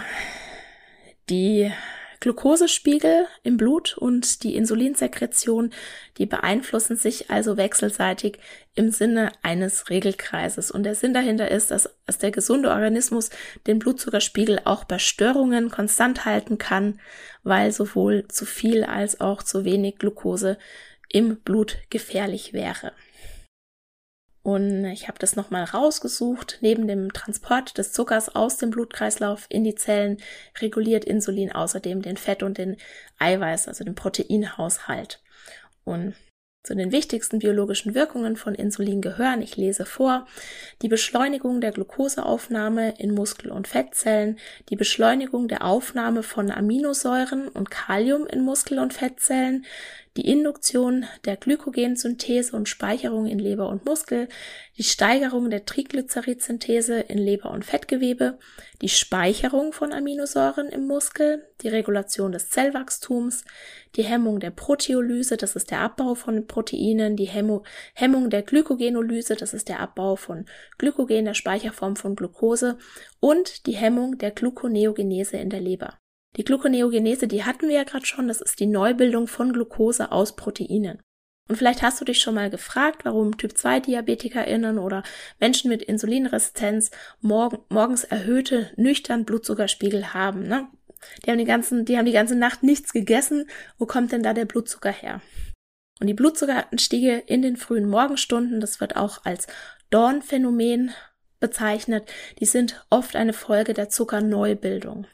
die 1.29 1.71
Glukosespiegel 2.20 3.28
im 3.44 3.58
Blut 3.58 3.98
und 3.98 4.44
die 4.44 4.56
Insulinsekretion, 4.56 5.72
die 6.18 6.26
beeinflussen 6.26 6.98
sich 6.98 7.30
also 7.32 7.56
wechselseitig 7.56 8.40
im 8.76 8.92
Sinne 8.92 9.32
eines 9.42 9.90
Regelkreises. 9.90 10.70
Und 10.70 10.84
der 10.84 10.96
Sinn 10.96 11.14
dahinter 11.14 11.50
ist, 11.50 11.72
dass, 11.72 11.90
dass 12.06 12.18
der 12.18 12.32
gesunde 12.32 12.70
Organismus 12.70 13.30
den 13.68 13.80
Blutzuckerspiegel 13.80 14.62
auch 14.66 14.84
bei 14.84 15.00
Störungen 15.00 15.72
konstant 15.72 16.26
halten 16.26 16.58
kann, 16.58 17.00
weil 17.44 17.72
sowohl 17.72 18.28
zu 18.28 18.46
viel 18.46 18.84
als 18.84 19.22
auch 19.22 19.42
zu 19.42 19.64
wenig 19.64 19.98
Glucose 19.98 20.58
im 21.10 21.38
Blut 21.38 21.78
gefährlich 21.90 22.54
wäre. 22.54 22.92
Und 24.50 24.86
ich 24.86 25.08
habe 25.08 25.20
das 25.20 25.36
nochmal 25.36 25.63
rausgesucht. 25.63 26.58
Neben 26.62 26.88
dem 26.88 27.13
Transport 27.13 27.77
des 27.77 27.94
Zuckers 27.94 28.36
aus 28.36 28.58
dem 28.58 28.72
Blutkreislauf 28.72 29.46
in 29.48 29.63
die 29.63 29.75
Zellen 29.75 30.18
reguliert 30.60 31.06
Insulin 31.06 31.51
außerdem 31.51 32.01
den 32.01 32.18
Fett- 32.18 32.41
und 32.41 32.58
den 32.58 32.77
Eiweiß, 33.20 33.68
also 33.68 33.84
den 33.84 33.94
Proteinhaushalt. 33.94 35.22
Und 35.84 36.15
zu 36.63 36.75
den 36.75 36.91
wichtigsten 36.91 37.38
biologischen 37.38 37.94
Wirkungen 37.94 38.38
von 38.38 38.56
Insulin 38.56 39.01
gehören, 39.01 39.44
ich 39.44 39.56
lese 39.56 39.86
vor, 39.86 40.25
die 40.82 40.88
Beschleunigung 40.88 41.62
der 41.62 41.72
Glukoseaufnahme 41.72 42.96
in 42.98 43.13
Muskel- 43.13 43.51
und 43.51 43.68
Fettzellen, 43.68 44.39
die 44.70 44.75
Beschleunigung 44.75 45.48
der 45.48 45.63
Aufnahme 45.63 46.24
von 46.24 46.50
Aminosäuren 46.50 47.50
und 47.50 47.70
Kalium 47.70 48.25
in 48.25 48.41
Muskel- 48.41 48.79
und 48.79 48.94
Fettzellen, 48.94 49.65
die 50.18 50.28
Induktion 50.28 51.06
der 51.25 51.38
Glykogensynthese 51.38 52.56
und 52.56 52.68
Speicherung 52.68 53.28
in 53.28 53.39
Leber 53.39 53.70
und 53.70 53.86
Muskel, 53.86 54.28
die 54.78 54.84
Steigerung 54.84 55.50
der 55.50 55.66
Triglycerid-Synthese 55.66 57.00
in 57.00 57.18
Leber 57.18 57.51
und 57.51 57.63
Fettgewebe, 57.63 58.39
die 58.82 58.89
Speicherung 58.89 59.72
von 59.72 59.94
Aminosäuren 59.94 60.70
im 60.70 60.88
Muskel, 60.88 61.48
die 61.62 61.68
Regulation 61.68 62.32
des 62.32 62.50
Zellwachstums, 62.50 63.46
die 63.96 64.04
Hemmung 64.04 64.39
der 64.39 64.51
Proteolyse, 64.51 65.38
das 65.38 65.56
ist 65.56 65.72
der 65.72 65.82
Abbau 65.82 66.16
von 66.16 66.48
Proteinen, 66.48 67.16
die 67.16 67.30
Hemmung 67.30 68.30
der 68.30 68.42
Glykogenolyse, 68.42 69.36
das 69.36 69.54
ist 69.54 69.70
der 69.70 69.80
Abbau 69.80 70.16
von 70.16 70.46
Glykogen, 70.78 71.25
der 71.25 71.34
Speicherform 71.34 71.96
von 71.96 72.16
Glucose 72.16 72.78
und 73.20 73.66
die 73.68 73.75
Hemmung 73.75 74.18
der 74.18 74.32
Gluconeogenese 74.32 75.38
in 75.38 75.50
der 75.50 75.62
Leber. 75.62 76.00
Die 76.38 76.43
Gluconeogenese, 76.43 77.27
die 77.27 77.43
hatten 77.43 77.67
wir 77.67 77.75
ja 77.75 77.83
gerade 77.83 78.05
schon, 78.05 78.27
das 78.27 78.41
ist 78.41 78.59
die 78.59 78.67
Neubildung 78.67 79.27
von 79.27 79.51
Glucose 79.51 80.12
aus 80.12 80.36
Proteinen. 80.36 81.01
Und 81.50 81.55
vielleicht 81.55 81.81
hast 81.81 82.00
du 82.00 82.05
dich 82.05 82.19
schon 82.19 82.36
mal 82.36 82.51
gefragt, 82.51 83.05
warum 83.05 83.36
Typ-2-DiabetikerInnen 83.36 84.77
oder 84.77 85.01
Menschen 85.39 85.69
mit 85.69 85.81
Insulinresistenz 85.81 86.91
morgen, 87.21 87.57
morgens 87.69 88.03
erhöhte, 88.03 88.71
nüchtern 88.75 89.25
Blutzuckerspiegel 89.25 90.13
haben. 90.13 90.48
Ne? 90.48 90.67
Die 91.25 91.31
haben 91.31 91.39
die, 91.39 91.45
ganzen, 91.45 91.86
die 91.86 91.98
haben 91.98 92.05
die 92.05 92.12
ganze 92.12 92.36
Nacht 92.36 92.62
nichts 92.62 92.93
gegessen. 92.93 93.50
Wo 93.79 93.88
kommt 93.88 94.12
denn 94.12 94.21
da 94.21 94.36
der 94.36 94.45
Blutzucker 94.45 94.91
her? 94.91 95.21
Und 96.00 96.05
die 96.05 96.13
Blutzuckeranstiege 96.13 97.17
in 97.25 97.41
den 97.41 97.57
frühen 97.57 97.89
Morgenstunden, 97.89 98.59
das 98.59 98.79
wird 98.79 98.95
auch 98.95 99.25
als 99.25 99.48
Dawn-Phänomen 99.89 100.91
bezeichnet, 101.39 102.09
die 102.39 102.45
sind 102.45 102.86
oft 102.91 103.15
eine 103.15 103.33
Folge 103.33 103.74
der 103.74 103.89
Zuckerneubildung. 103.89 105.07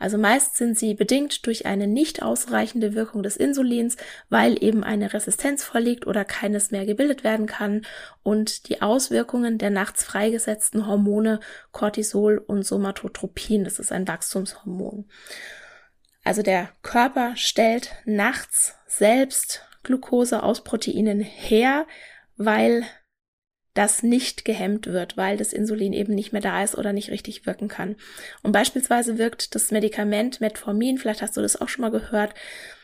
Also 0.00 0.16
meist 0.16 0.56
sind 0.56 0.78
sie 0.78 0.94
bedingt 0.94 1.46
durch 1.46 1.66
eine 1.66 1.86
nicht 1.86 2.22
ausreichende 2.22 2.94
Wirkung 2.94 3.22
des 3.22 3.36
Insulins, 3.36 3.98
weil 4.30 4.60
eben 4.64 4.82
eine 4.82 5.12
Resistenz 5.12 5.62
vorliegt 5.62 6.06
oder 6.06 6.24
keines 6.24 6.70
mehr 6.70 6.86
gebildet 6.86 7.22
werden 7.22 7.44
kann 7.46 7.82
und 8.22 8.70
die 8.70 8.80
Auswirkungen 8.80 9.58
der 9.58 9.68
nachts 9.68 10.02
freigesetzten 10.02 10.86
Hormone 10.86 11.38
Cortisol 11.70 12.38
und 12.38 12.62
Somatotropin, 12.62 13.62
das 13.62 13.78
ist 13.78 13.92
ein 13.92 14.08
Wachstumshormon. 14.08 15.04
Also 16.24 16.42
der 16.42 16.70
Körper 16.80 17.36
stellt 17.36 17.92
nachts 18.06 18.74
selbst 18.86 19.66
Glucose 19.82 20.42
aus 20.42 20.64
Proteinen 20.64 21.20
her, 21.20 21.86
weil 22.38 22.84
das 23.74 24.02
nicht 24.02 24.44
gehemmt 24.44 24.86
wird, 24.88 25.16
weil 25.16 25.36
das 25.36 25.52
Insulin 25.52 25.92
eben 25.92 26.14
nicht 26.14 26.32
mehr 26.32 26.42
da 26.42 26.62
ist 26.62 26.76
oder 26.76 26.92
nicht 26.92 27.10
richtig 27.10 27.46
wirken 27.46 27.68
kann. 27.68 27.96
Und 28.42 28.52
beispielsweise 28.52 29.18
wirkt 29.18 29.54
das 29.54 29.70
Medikament 29.70 30.40
Metformin, 30.40 30.98
vielleicht 30.98 31.22
hast 31.22 31.36
du 31.36 31.40
das 31.40 31.60
auch 31.60 31.68
schon 31.68 31.82
mal 31.82 31.90
gehört, 31.90 32.34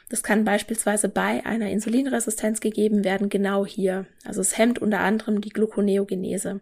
das 0.08 0.22
kann 0.22 0.44
beispielsweise 0.44 1.08
bei 1.08 1.44
einer 1.44 1.68
Insulinresistenz 1.68 2.60
gegeben 2.60 3.02
werden, 3.02 3.28
genau 3.28 3.66
hier. 3.66 4.06
Also 4.24 4.40
es 4.40 4.56
hemmt 4.56 4.78
unter 4.78 5.00
anderem 5.00 5.40
die 5.40 5.48
Gluconeogenese. 5.48 6.60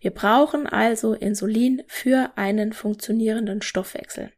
Wir 0.00 0.10
brauchen 0.10 0.66
also 0.66 1.12
Insulin 1.12 1.82
für 1.86 2.32
einen 2.36 2.72
funktionierenden 2.72 3.60
Stoffwechsel. 3.60 4.32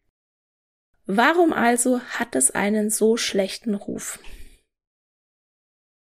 Warum 1.07 1.53
also 1.53 2.01
hat 2.01 2.35
es 2.35 2.51
einen 2.51 2.91
so 2.91 3.17
schlechten 3.17 3.75
Ruf? 3.75 4.19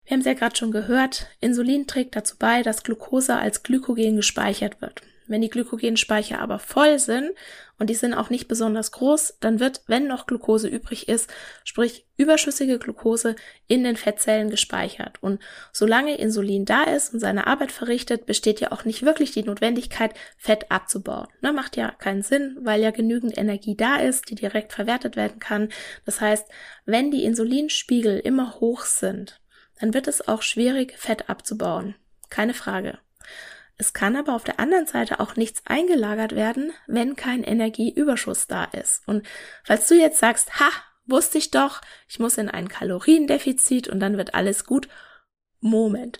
Wir 0.05 0.15
haben 0.15 0.19
es 0.19 0.25
ja 0.25 0.33
gerade 0.33 0.55
schon 0.55 0.71
gehört, 0.71 1.27
Insulin 1.39 1.87
trägt 1.87 2.15
dazu 2.15 2.35
bei, 2.37 2.61
dass 2.61 2.83
Glucose 2.83 3.35
als 3.35 3.63
Glykogen 3.63 4.17
gespeichert 4.17 4.81
wird. 4.81 5.01
Wenn 5.27 5.41
die 5.41 5.49
Glykogenspeicher 5.49 6.39
aber 6.39 6.59
voll 6.59 6.99
sind 6.99 7.31
und 7.79 7.89
die 7.89 7.95
sind 7.95 8.13
auch 8.13 8.29
nicht 8.29 8.49
besonders 8.49 8.91
groß, 8.91 9.37
dann 9.39 9.61
wird, 9.61 9.81
wenn 9.87 10.05
noch 10.07 10.25
Glucose 10.25 10.67
übrig 10.67 11.07
ist, 11.07 11.29
sprich 11.63 12.05
überschüssige 12.17 12.77
Glucose 12.77 13.35
in 13.67 13.85
den 13.85 13.95
Fettzellen 13.95 14.49
gespeichert. 14.49 15.23
Und 15.23 15.41
solange 15.71 16.17
Insulin 16.17 16.65
da 16.65 16.83
ist 16.83 17.13
und 17.13 17.21
seine 17.21 17.47
Arbeit 17.47 17.71
verrichtet, 17.71 18.25
besteht 18.25 18.59
ja 18.59 18.73
auch 18.73 18.83
nicht 18.83 19.03
wirklich 19.03 19.31
die 19.31 19.43
Notwendigkeit, 19.43 20.13
Fett 20.37 20.69
abzubauen. 20.69 21.27
Ne, 21.41 21.53
macht 21.53 21.77
ja 21.77 21.91
keinen 21.91 22.21
Sinn, 22.21 22.57
weil 22.61 22.81
ja 22.81 22.91
genügend 22.91 23.37
Energie 23.37 23.77
da 23.77 23.95
ist, 23.95 24.29
die 24.29 24.35
direkt 24.35 24.73
verwertet 24.73 25.15
werden 25.15 25.39
kann. 25.39 25.69
Das 26.05 26.19
heißt, 26.19 26.47
wenn 26.85 27.11
die 27.11 27.23
Insulinspiegel 27.23 28.19
immer 28.19 28.59
hoch 28.59 28.83
sind, 28.83 29.39
dann 29.79 29.93
wird 29.93 30.07
es 30.07 30.27
auch 30.27 30.41
schwierig, 30.41 30.97
Fett 30.97 31.29
abzubauen. 31.29 31.95
Keine 32.29 32.53
Frage. 32.53 32.99
Es 33.77 33.93
kann 33.93 34.15
aber 34.15 34.35
auf 34.35 34.43
der 34.43 34.59
anderen 34.59 34.85
Seite 34.85 35.19
auch 35.19 35.35
nichts 35.35 35.63
eingelagert 35.65 36.35
werden, 36.35 36.71
wenn 36.87 37.15
kein 37.15 37.43
Energieüberschuss 37.43 38.47
da 38.47 38.65
ist. 38.65 39.07
Und 39.07 39.25
falls 39.63 39.87
du 39.87 39.95
jetzt 39.95 40.19
sagst, 40.19 40.59
ha, 40.59 40.69
wusste 41.05 41.37
ich 41.37 41.51
doch, 41.51 41.81
ich 42.07 42.19
muss 42.19 42.37
in 42.37 42.49
ein 42.49 42.69
Kaloriendefizit 42.69 43.87
und 43.87 43.99
dann 43.99 44.17
wird 44.17 44.35
alles 44.35 44.65
gut. 44.65 44.87
Moment. 45.59 46.19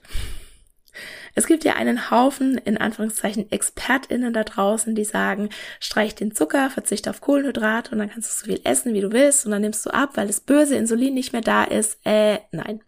Es 1.36 1.48
gibt 1.48 1.64
ja 1.64 1.74
einen 1.74 2.12
Haufen, 2.12 2.58
in 2.58 2.78
Anführungszeichen, 2.78 3.52
ExpertInnen 3.52 4.34
da 4.34 4.44
draußen, 4.44 4.94
die 4.94 5.06
sagen, 5.06 5.50
streich 5.80 6.14
den 6.16 6.36
Zucker, 6.36 6.70
verzichte 6.70 7.10
auf 7.10 7.22
Kohlenhydrate 7.22 7.92
und 7.92 8.00
dann 8.00 8.10
kannst 8.10 8.30
du 8.30 8.36
so 8.36 8.52
viel 8.52 8.62
essen, 8.64 8.94
wie 8.94 9.02
du 9.02 9.12
willst 9.12 9.46
und 9.46 9.52
dann 9.52 9.62
nimmst 9.62 9.86
du 9.86 9.90
ab, 9.90 10.12
weil 10.16 10.28
das 10.28 10.42
böse 10.42 10.76
Insulin 10.76 11.16
nicht 11.16 11.34
mehr 11.34 11.42
da 11.42 11.64
ist. 11.64 11.98
Äh, 12.06 12.40
nein. 12.52 12.84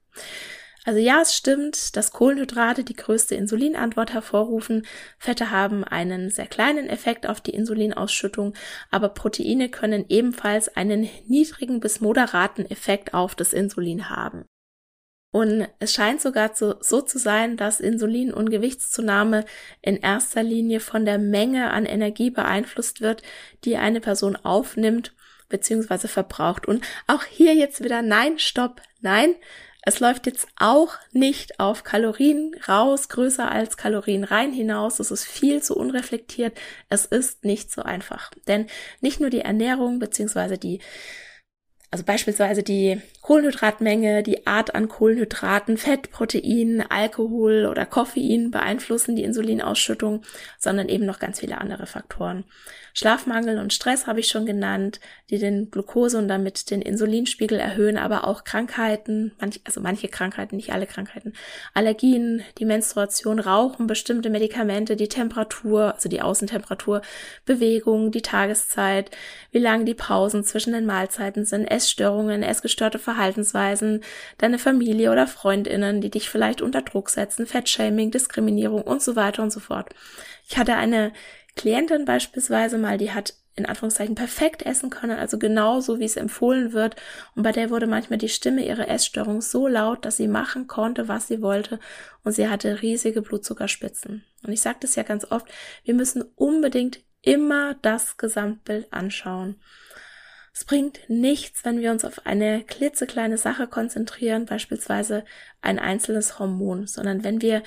Also 0.86 1.00
ja, 1.00 1.20
es 1.22 1.36
stimmt, 1.36 1.96
dass 1.96 2.12
Kohlenhydrate 2.12 2.84
die 2.84 2.96
größte 2.96 3.34
Insulinantwort 3.34 4.13
hervorrufen. 4.13 4.86
Fette 5.18 5.50
haben 5.50 5.84
einen 5.84 6.30
sehr 6.30 6.46
kleinen 6.46 6.88
Effekt 6.88 7.25
auf 7.27 7.42
die 7.42 7.56
Insulinausschüttung, 7.56 8.54
aber 8.92 9.10
Proteine 9.10 9.70
können 9.70 10.06
ebenfalls 10.10 10.75
einen 10.75 11.10
niedrigen 11.27 11.80
bis 11.80 12.01
moderaten 12.01 12.70
Effekt 12.70 13.15
auf 13.15 13.34
das 13.34 13.51
Insulin 13.51 14.12
haben. 14.12 14.46
Und 15.32 15.68
es 15.80 15.92
scheint 15.92 16.22
sogar 16.22 16.54
zu, 16.54 16.77
so 16.80 17.01
zu 17.01 17.18
sein, 17.18 17.58
dass 17.58 17.82
Insulin 17.82 18.32
und 18.32 18.51
Gewichtszunahme 18.51 19.44
in 19.82 19.98
erster 19.98 20.44
Linie 20.44 20.80
von 20.80 21.04
der 21.04 21.18
Menge 21.18 21.72
an 21.72 21.86
Energie 21.86 22.30
beeinflusst 22.30 23.01
wird, 23.01 23.24
die 23.65 23.75
eine 23.75 24.00
Person 24.00 24.38
aufnimmt 24.38 25.13
bzw. 25.50 26.08
verbraucht. 26.08 26.68
Und 26.68 26.86
auch 27.08 27.24
hier 27.24 27.54
jetzt 27.56 27.84
wieder 27.84 28.01
nein, 28.01 28.39
stopp, 28.39 28.82
nein. 29.01 29.36
Es 29.88 30.00
läuft 30.00 30.25
jetzt 30.25 30.48
auch 30.58 30.96
nicht 31.12 31.60
auf 31.60 31.84
Kalorien 31.84 32.56
raus, 32.68 33.08
größer 33.08 33.51
als 33.51 33.77
Kalorien 33.77 34.24
rein 34.24 34.51
hinaus. 34.51 34.98
Das 34.98 35.12
ist 35.12 35.25
viel 35.25 35.62
zu 35.62 35.77
unreflektiert. 35.77 36.58
Es 36.89 37.06
ist 37.06 37.46
nicht 37.46 37.72
so 37.72 37.84
einfach. 37.84 38.32
Denn 38.48 38.65
nicht 39.01 39.20
nur 39.20 39.30
die 39.30 39.42
Ernährung 39.42 40.00
beziehungsweise 40.00 40.58
die 40.58 40.80
also 41.91 42.04
beispielsweise 42.04 42.62
die 42.62 43.02
Kohlenhydratmenge, 43.25 44.21
die 44.21 44.45
Art 44.45 44.75
an 44.75 44.88
Kohlenhydraten, 44.88 45.77
Fett, 45.77 46.11
Protein, 46.11 46.85
Alkohol 46.88 47.65
oder 47.65 47.88
Koffein 47.88 48.51
beeinflussen 48.51 49.15
die 49.15 49.23
Insulinausschüttung, 49.23 50.21
sondern 50.59 50.89
eben 50.89 51.07
noch 51.07 51.17
ganz 51.17 51.39
viele 51.39 51.57
andere 51.57 51.88
Faktoren. 51.88 52.43
Schlafmangel 52.93 53.57
und 53.57 53.73
Stress 53.73 54.05
habe 54.05 54.19
ich 54.19 54.27
schon 54.27 54.45
genannt, 54.45 54.99
die 55.31 55.39
den 55.39 55.71
Glucose 55.71 56.19
und 56.19 56.27
damit 56.27 56.69
den 56.69 56.83
Insulinspiegel 56.83 57.59
erhöhen, 57.59 57.97
aber 57.97 58.27
auch 58.27 58.43
Krankheiten, 58.43 59.33
manch, 59.39 59.59
also 59.63 59.81
manche 59.81 60.07
Krankheiten, 60.07 60.55
nicht 60.55 60.71
alle 60.71 60.85
Krankheiten, 60.85 61.33
Allergien, 61.73 62.43
die 62.59 62.65
Menstruation, 62.65 63.39
Rauchen, 63.39 63.88
bestimmte 63.88 64.29
Medikamente, 64.29 64.95
die 64.95 65.09
Temperatur, 65.09 65.95
also 65.95 66.09
die 66.09 66.21
Außentemperatur, 66.21 67.01
Bewegung, 67.43 68.11
die 68.11 68.21
Tageszeit, 68.21 69.09
wie 69.51 69.59
lang 69.59 69.85
die 69.85 69.95
Pausen 69.95 70.43
zwischen 70.43 70.73
den 70.73 70.85
Mahlzeiten 70.85 71.43
sind, 71.43 71.65
Essstörungen, 71.65 72.43
essgestörte 72.43 72.99
Verhaltensweisen, 73.15 74.04
deine 74.38 74.60
Familie 74.60 75.12
oder 75.12 75.28
Freundinnen, 75.28 76.01
die 76.01 76.10
dich 76.10 76.30
vielleicht 76.30 76.62
unter 76.62 76.82
Druck 76.82 77.10
setzen, 77.10 77.47
Fettshaming, 77.47 78.12
Diskriminierung 78.12 78.82
und 78.82 79.01
so 79.01 79.15
weiter 79.15 79.41
und 79.41 79.51
so 79.51 79.60
fort. 79.60 79.89
Ich 80.47 80.58
hatte 80.58 80.75
eine 80.75 81.13
Klientin 81.56 82.06
beispielsweise 82.06 82.78
mal, 82.78 82.97
die 82.97 83.12
hat 83.12 83.34
in 83.56 83.65
Anführungszeichen 83.65 84.15
perfekt 84.15 84.65
essen 84.65 84.89
können, 84.89 85.17
also 85.17 85.39
genauso 85.39 85.99
wie 85.99 86.04
es 86.04 86.17
empfohlen 86.17 86.73
wird. 86.73 86.97
Und 87.36 87.43
bei 87.43 87.54
der 87.54 87.69
wurde 87.69 87.88
manchmal 87.88 88.19
die 88.19 88.28
Stimme 88.28 88.65
ihrer 88.65 88.89
Essstörung 88.89 89.39
so 89.41 89.67
laut, 89.67 90.04
dass 90.04 90.17
sie 90.17 90.28
machen 90.28 90.67
konnte, 90.67 91.08
was 91.08 91.30
sie 91.30 91.41
wollte. 91.41 91.80
Und 92.25 92.34
sie 92.34 92.49
hatte 92.49 92.82
riesige 92.82 93.21
Blutzuckerspitzen. 93.21 94.25
Und 94.43 94.51
ich 94.51 94.60
sage 94.60 94.80
das 94.82 94.95
ja 94.95 95.04
ganz 95.04 95.32
oft, 95.32 95.47
wir 95.86 95.93
müssen 95.93 96.23
unbedingt 96.36 96.99
immer 97.21 97.75
das 97.75 98.17
Gesamtbild 98.17 98.91
anschauen. 98.91 99.56
Es 100.58 100.63
bringt 100.63 101.02
nichts, 101.10 101.65
wenn 101.65 101.82
wir 101.82 101.91
uns 101.91 102.06
auf 102.06 102.26
eine 102.26 102.63
klitzekleine 102.63 103.38
Sache 103.38 103.68
konzentrieren, 103.68 104.46
beispielsweise 104.46 105.26
ein 105.62 105.80
einzelnes 105.80 106.39
Hormon, 106.39 106.88
sondern 106.88 107.26
wenn 107.26 107.41
wir 107.41 107.62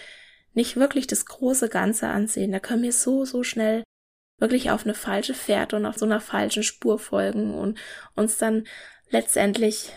nicht 0.55 0.77
wirklich 0.77 1.07
das 1.07 1.27
große 1.27 1.69
Ganze 1.69 2.09
ansehen. 2.09 2.51
Da 2.51 2.61
können 2.61 2.83
wir 2.83 2.95
so, 2.95 3.27
so 3.27 3.43
schnell 3.43 3.85
wirklich 4.39 4.71
auf 4.71 4.85
eine 4.85 4.95
falsche 4.95 5.35
Fährte 5.35 5.77
und 5.77 5.85
auf 5.85 5.99
so 5.99 6.07
einer 6.07 6.21
falschen 6.21 6.63
Spur 6.63 6.99
folgen 6.99 7.55
und 7.55 7.79
uns 8.15 8.39
dann 8.39 8.67
letztendlich 9.11 9.93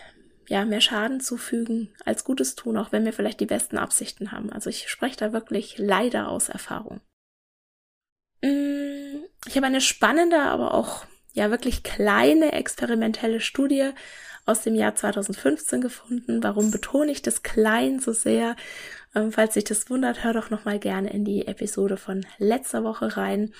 ja 0.48 0.66
mehr 0.66 0.82
Schaden 0.82 1.20
zufügen 1.20 1.94
als 2.04 2.24
Gutes 2.24 2.56
tun, 2.56 2.76
auch 2.76 2.92
wenn 2.92 3.06
wir 3.06 3.14
vielleicht 3.14 3.40
die 3.40 3.46
besten 3.46 3.78
Absichten 3.78 4.32
haben. 4.32 4.52
Also 4.52 4.68
ich 4.68 4.90
spreche 4.90 5.16
da 5.16 5.32
wirklich 5.32 5.78
leider 5.78 6.28
aus 6.28 6.50
Erfahrung. 6.50 7.00
Mm, 8.42 9.24
ich 9.46 9.56
habe 9.56 9.66
eine 9.66 9.80
spannende, 9.80 10.40
aber 10.40 10.74
auch 10.74 11.06
ja 11.32 11.50
wirklich 11.50 11.82
kleine 11.82 12.52
experimentelle 12.52 13.40
Studie 13.40 13.90
aus 14.44 14.62
dem 14.62 14.74
Jahr 14.74 14.94
2015 14.94 15.80
gefunden. 15.80 16.42
Warum 16.42 16.70
betone 16.70 17.12
ich 17.12 17.22
das 17.22 17.42
klein 17.42 18.00
so 18.00 18.12
sehr? 18.12 18.56
Ähm, 19.14 19.32
falls 19.32 19.54
sich 19.54 19.64
das 19.64 19.88
wundert, 19.90 20.24
hör 20.24 20.32
doch 20.32 20.50
noch 20.50 20.64
mal 20.64 20.78
gerne 20.78 21.10
in 21.12 21.24
die 21.24 21.46
Episode 21.46 21.96
von 21.96 22.26
letzter 22.38 22.84
Woche 22.84 23.16
rein. 23.16 23.54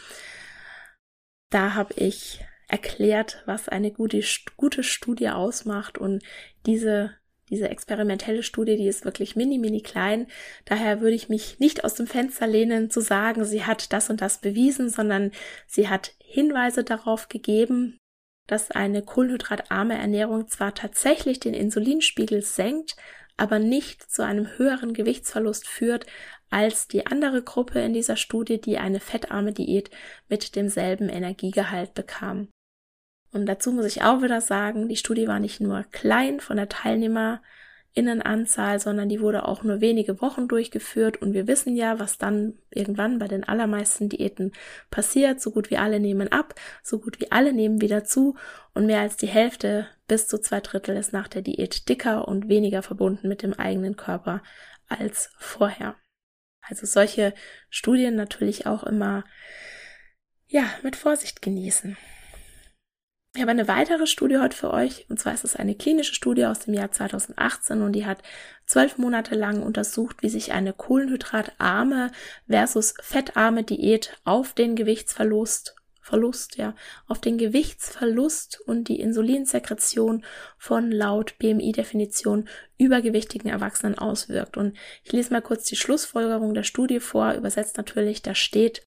Da 1.50 1.74
habe 1.74 1.94
ich 1.94 2.44
erklärt, 2.68 3.42
was 3.46 3.68
eine 3.68 3.92
gute, 3.92 4.22
gute 4.56 4.82
Studie 4.82 5.28
ausmacht 5.28 5.98
und 5.98 6.22
diese 6.64 7.14
diese 7.52 7.68
experimentelle 7.68 8.42
Studie, 8.42 8.76
die 8.76 8.88
ist 8.88 9.04
wirklich 9.04 9.36
mini, 9.36 9.58
mini 9.58 9.82
klein. 9.82 10.26
Daher 10.64 11.02
würde 11.02 11.14
ich 11.14 11.28
mich 11.28 11.60
nicht 11.60 11.84
aus 11.84 11.92
dem 11.92 12.06
Fenster 12.06 12.46
lehnen 12.46 12.90
zu 12.90 13.00
sagen, 13.00 13.44
sie 13.44 13.64
hat 13.64 13.92
das 13.92 14.08
und 14.08 14.22
das 14.22 14.40
bewiesen, 14.40 14.88
sondern 14.88 15.32
sie 15.66 15.88
hat 15.88 16.14
Hinweise 16.18 16.82
darauf 16.82 17.28
gegeben, 17.28 17.98
dass 18.46 18.70
eine 18.70 19.02
kohlenhydratarme 19.02 19.98
Ernährung 19.98 20.48
zwar 20.48 20.74
tatsächlich 20.74 21.40
den 21.40 21.52
Insulinspiegel 21.52 22.40
senkt, 22.40 22.96
aber 23.36 23.58
nicht 23.58 24.10
zu 24.10 24.24
einem 24.24 24.46
höheren 24.56 24.94
Gewichtsverlust 24.94 25.68
führt 25.68 26.06
als 26.48 26.88
die 26.88 27.06
andere 27.06 27.42
Gruppe 27.42 27.80
in 27.80 27.92
dieser 27.92 28.16
Studie, 28.16 28.60
die 28.60 28.78
eine 28.78 28.98
fettarme 29.00 29.52
Diät 29.52 29.90
mit 30.28 30.56
demselben 30.56 31.10
Energiegehalt 31.10 31.92
bekam. 31.92 32.48
Und 33.32 33.46
dazu 33.46 33.72
muss 33.72 33.86
ich 33.86 34.02
auch 34.02 34.22
wieder 34.22 34.40
sagen, 34.40 34.88
die 34.88 34.96
Studie 34.96 35.26
war 35.26 35.40
nicht 35.40 35.60
nur 35.60 35.84
klein 35.90 36.40
von 36.40 36.56
der 36.56 36.68
Teilnehmer 36.68 37.40
Innenanzahl, 37.94 38.80
sondern 38.80 39.10
die 39.10 39.20
wurde 39.20 39.46
auch 39.46 39.64
nur 39.64 39.82
wenige 39.82 40.22
Wochen 40.22 40.48
durchgeführt 40.48 41.20
und 41.20 41.34
wir 41.34 41.46
wissen 41.46 41.76
ja, 41.76 41.98
was 41.98 42.16
dann 42.16 42.58
irgendwann 42.70 43.18
bei 43.18 43.28
den 43.28 43.44
allermeisten 43.44 44.08
Diäten 44.08 44.52
passiert. 44.90 45.42
So 45.42 45.50
gut 45.50 45.70
wie 45.70 45.76
alle 45.76 46.00
nehmen 46.00 46.32
ab, 46.32 46.54
so 46.82 46.98
gut 46.98 47.20
wie 47.20 47.30
alle 47.30 47.52
nehmen 47.52 47.82
wieder 47.82 48.04
zu 48.04 48.36
und 48.72 48.86
mehr 48.86 49.00
als 49.00 49.18
die 49.18 49.26
Hälfte 49.26 49.88
bis 50.08 50.26
zu 50.26 50.38
zwei 50.40 50.60
Drittel 50.60 50.96
ist 50.96 51.12
nach 51.12 51.28
der 51.28 51.42
Diät 51.42 51.88
dicker 51.88 52.28
und 52.28 52.48
weniger 52.48 52.82
verbunden 52.82 53.28
mit 53.28 53.42
dem 53.42 53.52
eigenen 53.52 53.96
Körper 53.96 54.42
als 54.88 55.30
vorher. 55.36 55.96
Also 56.62 56.86
solche 56.86 57.34
Studien 57.68 58.14
natürlich 58.14 58.66
auch 58.66 58.84
immer 58.84 59.24
ja 60.46 60.64
mit 60.82 60.96
Vorsicht 60.96 61.42
genießen. 61.42 61.98
Ich 63.34 63.40
habe 63.40 63.50
eine 63.50 63.66
weitere 63.66 64.06
Studie 64.06 64.38
heute 64.38 64.54
für 64.54 64.70
euch, 64.70 65.06
und 65.08 65.18
zwar 65.18 65.32
ist 65.32 65.44
es 65.44 65.56
eine 65.56 65.74
klinische 65.74 66.14
Studie 66.14 66.44
aus 66.44 66.58
dem 66.58 66.74
Jahr 66.74 66.92
2018 66.92 67.80
und 67.80 67.92
die 67.92 68.04
hat 68.04 68.22
zwölf 68.66 68.98
Monate 68.98 69.34
lang 69.34 69.62
untersucht, 69.62 70.22
wie 70.22 70.28
sich 70.28 70.52
eine 70.52 70.74
kohlenhydratarme 70.74 72.10
versus 72.46 72.92
fettarme 73.00 73.64
Diät 73.64 74.18
auf 74.24 74.52
den 74.52 74.76
Gewichtsverlust 74.76 75.76
Verlust, 76.04 76.56
ja, 76.56 76.74
auf 77.06 77.20
den 77.20 77.38
Gewichtsverlust 77.38 78.60
und 78.66 78.88
die 78.88 78.98
Insulinsekretion 78.98 80.24
von 80.58 80.90
laut 80.90 81.38
BMI-Definition 81.38 82.48
übergewichtigen 82.76 83.48
Erwachsenen 83.48 83.96
auswirkt. 83.96 84.56
Und 84.56 84.76
ich 85.04 85.12
lese 85.12 85.32
mal 85.32 85.42
kurz 85.42 85.64
die 85.64 85.76
Schlussfolgerung 85.76 86.54
der 86.54 86.64
Studie 86.64 86.98
vor, 86.98 87.34
übersetzt 87.34 87.76
natürlich, 87.76 88.20
da 88.20 88.34
steht, 88.34 88.82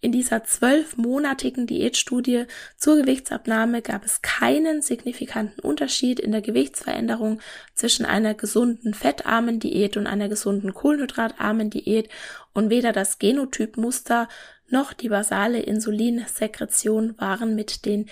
in 0.00 0.12
dieser 0.12 0.44
zwölfmonatigen 0.44 1.66
Diätstudie 1.66 2.46
zur 2.76 2.96
Gewichtsabnahme 2.96 3.82
gab 3.82 4.04
es 4.04 4.22
keinen 4.22 4.80
signifikanten 4.80 5.60
Unterschied 5.60 6.18
in 6.18 6.32
der 6.32 6.40
Gewichtsveränderung 6.40 7.40
zwischen 7.74 8.06
einer 8.06 8.34
gesunden 8.34 8.94
fettarmen 8.94 9.60
Diät 9.60 9.96
und 9.96 10.06
einer 10.06 10.28
gesunden 10.28 10.72
kohlenhydratarmen 10.72 11.68
Diät 11.68 12.08
und 12.54 12.70
weder 12.70 12.92
das 12.92 13.18
Genotypmuster 13.18 14.28
noch 14.68 14.92
die 14.92 15.10
basale 15.10 15.60
Insulinsekretion 15.60 17.18
waren 17.18 17.54
mit 17.54 17.84
den 17.84 18.08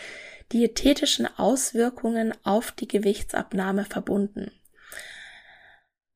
diätetischen 0.53 1.27
Auswirkungen 1.39 2.35
auf 2.43 2.73
die 2.73 2.89
Gewichtsabnahme 2.89 3.85
verbunden. 3.85 4.51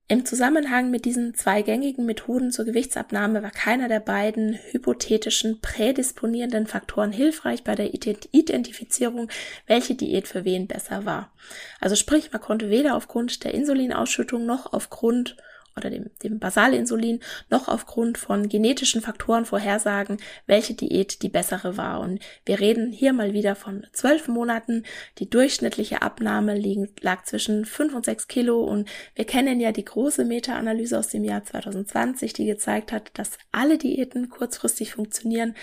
Im 0.08 0.26
Zusammenhang 0.26 0.90
mit 0.90 1.04
diesen 1.04 1.34
zwei 1.34 1.62
gängigen 1.62 2.04
Methoden 2.04 2.50
zur 2.50 2.64
Gewichtsabnahme 2.64 3.42
war 3.42 3.50
keiner 3.50 3.88
der 3.88 4.00
beiden 4.00 4.58
hypothetischen 4.70 5.60
prädisponierenden 5.60 6.66
Faktoren 6.66 7.12
hilfreich 7.12 7.64
bei 7.64 7.74
der 7.74 7.94
Identifizierung, 7.94 9.30
welche 9.66 9.94
Diät 9.94 10.28
für 10.28 10.44
wen 10.44 10.66
besser 10.66 11.06
war. 11.06 11.32
Also 11.80 11.96
sprich, 11.96 12.30
man 12.32 12.42
konnte 12.42 12.68
weder 12.68 12.96
aufgrund 12.96 13.44
der 13.44 13.54
Insulinausschüttung 13.54 14.44
noch 14.44 14.72
aufgrund 14.72 15.36
oder 15.76 15.90
dem, 15.90 16.10
dem 16.22 16.38
Basalinsulin 16.38 17.20
noch 17.50 17.68
aufgrund 17.68 18.18
von 18.18 18.48
genetischen 18.48 19.00
Faktoren 19.00 19.44
vorhersagen, 19.44 20.18
welche 20.46 20.74
Diät 20.74 21.22
die 21.22 21.28
bessere 21.28 21.76
war. 21.76 22.00
Und 22.00 22.20
wir 22.44 22.60
reden 22.60 22.92
hier 22.92 23.12
mal 23.12 23.32
wieder 23.32 23.54
von 23.54 23.86
zwölf 23.92 24.28
Monaten. 24.28 24.84
Die 25.18 25.28
durchschnittliche 25.28 26.02
Abnahme 26.02 26.60
lag 27.00 27.24
zwischen 27.24 27.64
fünf 27.64 27.94
und 27.94 28.04
sechs 28.04 28.28
Kilo 28.28 28.62
und 28.62 28.88
wir 29.14 29.24
kennen 29.24 29.60
ja 29.60 29.72
die 29.72 29.84
große 29.84 30.24
Meta-Analyse 30.24 30.98
aus 30.98 31.08
dem 31.08 31.24
Jahr 31.24 31.44
2020, 31.44 32.32
die 32.32 32.46
gezeigt 32.46 32.92
hat, 32.92 33.10
dass 33.14 33.38
alle 33.50 33.78
Diäten 33.78 34.28
kurzfristig 34.28 34.92
funktionieren, 34.94 35.54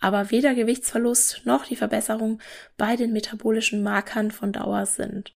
aber 0.00 0.30
weder 0.30 0.54
Gewichtsverlust 0.54 1.42
noch 1.44 1.66
die 1.66 1.76
Verbesserung 1.76 2.40
bei 2.76 2.96
den 2.96 3.12
metabolischen 3.12 3.82
Markern 3.82 4.30
von 4.30 4.52
Dauer 4.52 4.86
sind. 4.86 5.35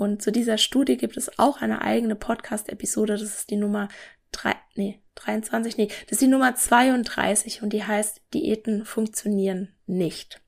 Und 0.00 0.22
zu 0.22 0.32
dieser 0.32 0.56
Studie 0.56 0.96
gibt 0.96 1.18
es 1.18 1.38
auch 1.38 1.60
eine 1.60 1.82
eigene 1.82 2.16
Podcast-Episode. 2.16 3.18
Das 3.18 3.20
ist 3.20 3.50
die 3.50 3.58
Nummer 3.58 3.88
drei, 4.32 4.54
nee, 4.74 5.02
23, 5.16 5.76
nee, 5.76 5.88
das 6.04 6.12
ist 6.12 6.22
die 6.22 6.26
Nummer 6.26 6.54
32 6.54 7.62
und 7.62 7.74
die 7.74 7.84
heißt 7.84 8.22
Diäten 8.32 8.86
funktionieren 8.86 9.74
nicht. 9.84 10.40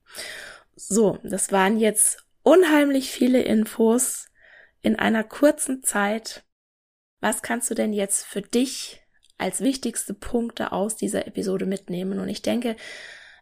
So, 0.74 1.18
das 1.22 1.52
waren 1.52 1.78
jetzt 1.78 2.24
unheimlich 2.42 3.10
viele 3.10 3.42
Infos 3.42 4.30
in 4.80 4.98
einer 4.98 5.22
kurzen 5.22 5.82
Zeit. 5.82 6.44
Was 7.20 7.42
kannst 7.42 7.70
du 7.70 7.74
denn 7.74 7.92
jetzt 7.92 8.24
für 8.24 8.40
dich 8.40 9.02
als 9.36 9.60
wichtigste 9.60 10.14
Punkte 10.14 10.72
aus 10.72 10.96
dieser 10.96 11.26
Episode 11.26 11.66
mitnehmen? 11.66 12.20
Und 12.20 12.30
ich 12.30 12.40
denke, 12.40 12.74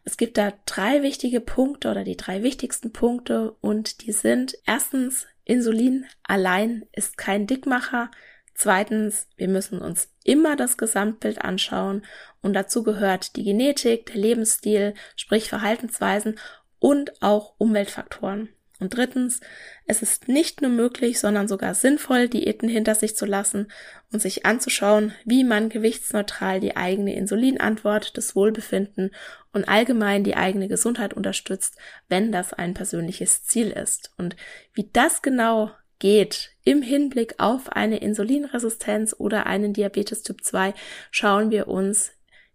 es 0.03 0.17
gibt 0.17 0.37
da 0.37 0.51
drei 0.65 1.03
wichtige 1.03 1.39
Punkte 1.39 1.89
oder 1.89 2.03
die 2.03 2.17
drei 2.17 2.43
wichtigsten 2.43 2.91
Punkte 2.91 3.53
und 3.61 4.01
die 4.01 4.11
sind 4.11 4.57
erstens 4.65 5.25
Insulin 5.43 6.05
allein 6.23 6.85
ist 6.93 7.17
kein 7.17 7.47
Dickmacher. 7.47 8.11
Zweitens, 8.53 9.27
wir 9.37 9.47
müssen 9.47 9.81
uns 9.81 10.09
immer 10.23 10.55
das 10.55 10.77
Gesamtbild 10.77 11.41
anschauen 11.41 12.05
und 12.41 12.53
dazu 12.53 12.83
gehört 12.83 13.35
die 13.35 13.43
Genetik, 13.43 14.07
der 14.07 14.17
Lebensstil, 14.17 14.93
sprich 15.15 15.49
Verhaltensweisen 15.49 16.39
und 16.79 17.21
auch 17.21 17.55
Umweltfaktoren. 17.57 18.49
Und 18.81 18.97
drittens, 18.97 19.41
es 19.85 20.01
ist 20.01 20.27
nicht 20.27 20.61
nur 20.61 20.71
möglich, 20.71 21.19
sondern 21.19 21.47
sogar 21.47 21.75
sinnvoll, 21.75 22.27
Diäten 22.27 22.67
hinter 22.67 22.95
sich 22.95 23.15
zu 23.15 23.27
lassen 23.27 23.71
und 24.11 24.23
sich 24.23 24.43
anzuschauen, 24.45 25.13
wie 25.23 25.43
man 25.43 25.69
gewichtsneutral 25.69 26.59
die 26.59 26.75
eigene 26.75 27.15
Insulinantwort, 27.15 28.17
das 28.17 28.35
Wohlbefinden 28.35 29.11
und 29.53 29.69
allgemein 29.69 30.23
die 30.23 30.35
eigene 30.35 30.67
Gesundheit 30.67 31.13
unterstützt, 31.13 31.77
wenn 32.09 32.31
das 32.31 32.53
ein 32.53 32.73
persönliches 32.73 33.43
Ziel 33.43 33.69
ist. 33.69 34.11
Und 34.17 34.35
wie 34.73 34.89
das 34.91 35.21
genau 35.21 35.69
geht 35.99 36.49
im 36.63 36.81
Hinblick 36.81 37.35
auf 37.37 37.69
eine 37.69 37.99
Insulinresistenz 37.99 39.15
oder 39.15 39.45
einen 39.45 39.73
Diabetes 39.73 40.23
Typ 40.23 40.43
2, 40.43 40.73
schauen 41.11 41.51
wir 41.51 41.67
uns 41.67 42.13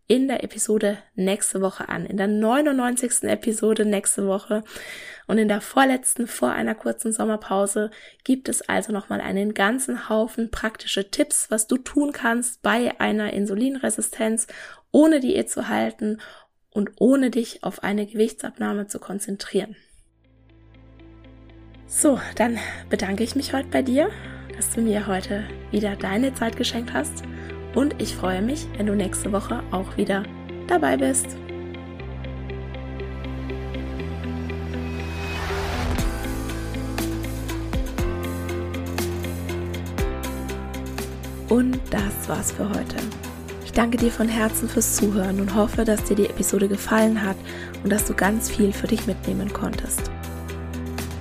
in 0.09 0.29
der 0.29 0.45
Episode 0.45 0.99
nächste 1.14 1.61
Woche 1.61 1.88
an. 1.88 2.07
In 2.07 2.16
der 2.16 2.29
99. 2.29 3.25
Episode 3.25 3.85
nächste 3.85 4.27
Woche 4.27 4.62
und 5.27 5.38
in 5.38 5.49
der 5.49 5.61
vorletzten 5.61 6.27
vor 6.27 6.51
einer 6.53 6.75
kurzen 6.75 7.12
Sommerpause 7.12 7.90
gibt 8.23 8.49
es 8.49 8.62
also 8.62 8.92
nochmal 8.92 9.21
einen 9.21 9.55
ganzen 9.55 10.09
Haufen 10.09 10.51
praktische 10.51 11.11
Tipps, 11.11 11.51
was 11.51 11.66
du 11.66 11.77
tun 11.77 12.12
kannst 12.12 12.62
bei 12.62 12.99
einer 13.01 13.33
Insulinresistenz, 13.33 14.47
ohne 14.92 15.21
Diät 15.21 15.51
zu 15.51 15.69
halten 15.69 16.19
und 16.71 16.92
ohne 16.99 17.31
dich 17.31 17.64
auf 17.64 17.83
eine 17.83 18.07
Gewichtsabnahme 18.07 18.87
zu 18.87 19.01
konzentrieren. 19.01 19.75
So, 21.88 22.21
dann 22.37 22.59
bedanke 22.90 23.25
ich 23.25 23.35
mich 23.35 23.53
heute 23.53 23.69
bei 23.69 23.83
dir, 23.83 24.11
dass 24.55 24.71
du 24.71 24.81
mir 24.81 25.07
heute 25.07 25.45
wieder 25.71 25.97
deine 25.97 26.35
Zeit 26.35 26.57
geschenkt 26.57 26.92
hast 26.92 27.25
und 27.77 28.01
ich 28.01 28.17
freue 28.17 28.43
mich, 28.43 28.67
wenn 28.79 28.87
du 28.87 28.97
nächste 28.97 29.31
Woche 29.33 29.62
auch 29.71 29.97
wieder 29.99 30.25
dabei 30.67 30.97
bist. 30.97 31.27
Und 41.49 41.79
das 41.91 42.29
war's 42.29 42.51
für 42.51 42.69
heute. 42.69 42.97
Ich 43.65 43.73
danke 43.73 43.99
dir 43.99 44.11
von 44.11 44.27
Herzen 44.27 44.69
fürs 44.69 44.97
Zuhören 44.97 45.39
und 45.39 45.55
hoffe, 45.55 45.85
dass 45.85 46.03
dir 46.05 46.17
die 46.17 46.27
Episode 46.27 46.67
gefallen 46.69 47.23
hat 47.23 47.37
und 47.85 47.93
dass 47.93 48.07
du 48.07 48.15
ganz 48.15 48.51
viel 48.51 48.73
für 48.73 48.87
dich 48.87 49.07
mitnehmen 49.07 49.53
konntest. 49.53 50.11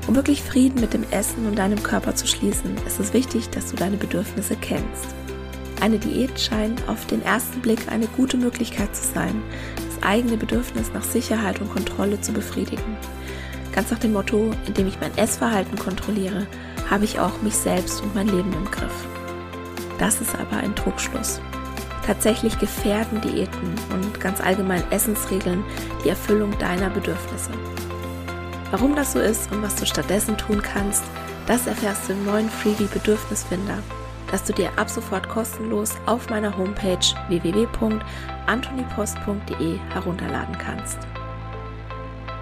Um 0.07 0.15
wirklich 0.15 0.41
Frieden 0.41 0.79
mit 0.79 0.93
dem 0.93 1.03
Essen 1.11 1.47
und 1.47 1.59
deinem 1.59 1.83
Körper 1.83 2.15
zu 2.15 2.27
schließen, 2.27 2.75
ist 2.87 3.01
es 3.01 3.11
wichtig, 3.11 3.49
dass 3.49 3.69
du 3.71 3.75
deine 3.75 3.97
Bedürfnisse 3.97 4.55
kennst. 4.55 5.15
Eine 5.81 5.99
Diät 5.99 6.39
scheint 6.39 6.87
auf 6.87 7.05
den 7.05 7.21
ersten 7.21 7.61
Blick 7.61 7.91
eine 7.91 8.07
gute 8.07 8.37
Möglichkeit 8.37 8.95
zu 8.95 9.03
sein, 9.13 9.41
das 9.75 10.03
eigene 10.03 10.37
Bedürfnis 10.37 10.91
nach 10.93 11.03
Sicherheit 11.03 11.59
und 11.59 11.71
Kontrolle 11.71 12.19
zu 12.21 12.31
befriedigen. 12.31 12.97
Ganz 13.73 13.91
nach 13.91 13.99
dem 13.99 14.13
Motto, 14.13 14.51
indem 14.67 14.87
ich 14.87 14.99
mein 15.01 15.15
Essverhalten 15.17 15.77
kontrolliere, 15.77 16.47
habe 16.89 17.03
ich 17.03 17.19
auch 17.19 17.41
mich 17.41 17.55
selbst 17.55 18.01
und 18.01 18.15
mein 18.15 18.27
Leben 18.27 18.53
im 18.53 18.71
Griff. 18.71 19.05
Das 19.99 20.21
ist 20.21 20.33
aber 20.35 20.57
ein 20.57 20.75
Trugschluss. 20.75 21.41
Tatsächlich 22.05 22.57
gefährden 22.59 23.19
Diäten 23.21 23.73
und 23.93 24.19
ganz 24.19 24.39
allgemein 24.39 24.83
Essensregeln 24.91 25.63
die 26.03 26.09
Erfüllung 26.09 26.57
deiner 26.57 26.89
Bedürfnisse. 26.89 27.51
Warum 28.71 28.95
das 28.95 29.13
so 29.13 29.19
ist 29.19 29.51
und 29.51 29.61
was 29.61 29.75
du 29.75 29.85
stattdessen 29.85 30.37
tun 30.37 30.61
kannst, 30.61 31.03
das 31.47 31.67
erfährst 31.67 32.07
du 32.07 32.13
im 32.13 32.25
neuen 32.25 32.49
Freebie 32.49 32.87
Bedürfnisfinder 32.93 33.79
das 34.31 34.43
du 34.43 34.53
dir 34.53 34.69
ab 34.77 34.89
sofort 34.89 35.29
kostenlos 35.29 35.93
auf 36.05 36.29
meiner 36.29 36.57
Homepage 36.57 36.97
www.antonipost.de 37.29 39.79
herunterladen 39.93 40.57
kannst. 40.57 40.99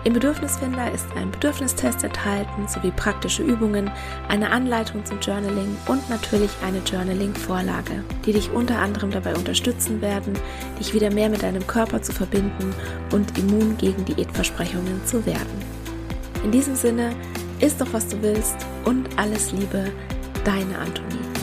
Im 0.05 0.11
Bedürfnisfinder 0.11 0.91
ist 0.91 1.05
ein 1.15 1.31
Bedürfnistest 1.31 2.03
enthalten 2.03 2.67
sowie 2.67 2.91
praktische 2.91 3.41
Übungen, 3.41 3.89
eine 4.27 4.51
Anleitung 4.51 5.05
zum 5.05 5.21
Journaling 5.21 5.77
und 5.87 6.09
natürlich 6.09 6.51
eine 6.61 6.79
Journaling-Vorlage, 6.79 8.03
die 8.25 8.33
dich 8.33 8.51
unter 8.51 8.79
anderem 8.79 9.11
dabei 9.11 9.33
unterstützen 9.33 10.01
werden, 10.01 10.33
dich 10.77 10.93
wieder 10.93 11.09
mehr 11.09 11.29
mit 11.29 11.41
deinem 11.41 11.65
Körper 11.67 12.01
zu 12.01 12.11
verbinden 12.11 12.75
und 13.13 13.37
immun 13.37 13.77
gegen 13.77 14.03
Diätversprechungen 14.03 15.05
zu 15.05 15.25
werden. 15.25 15.63
In 16.43 16.51
diesem 16.51 16.75
Sinne, 16.75 17.15
isst 17.61 17.79
doch 17.79 17.93
was 17.93 18.09
du 18.09 18.21
willst 18.21 18.57
und 18.83 19.07
alles 19.17 19.53
Liebe, 19.53 19.89
deine 20.43 20.79
Antonie. 20.79 21.42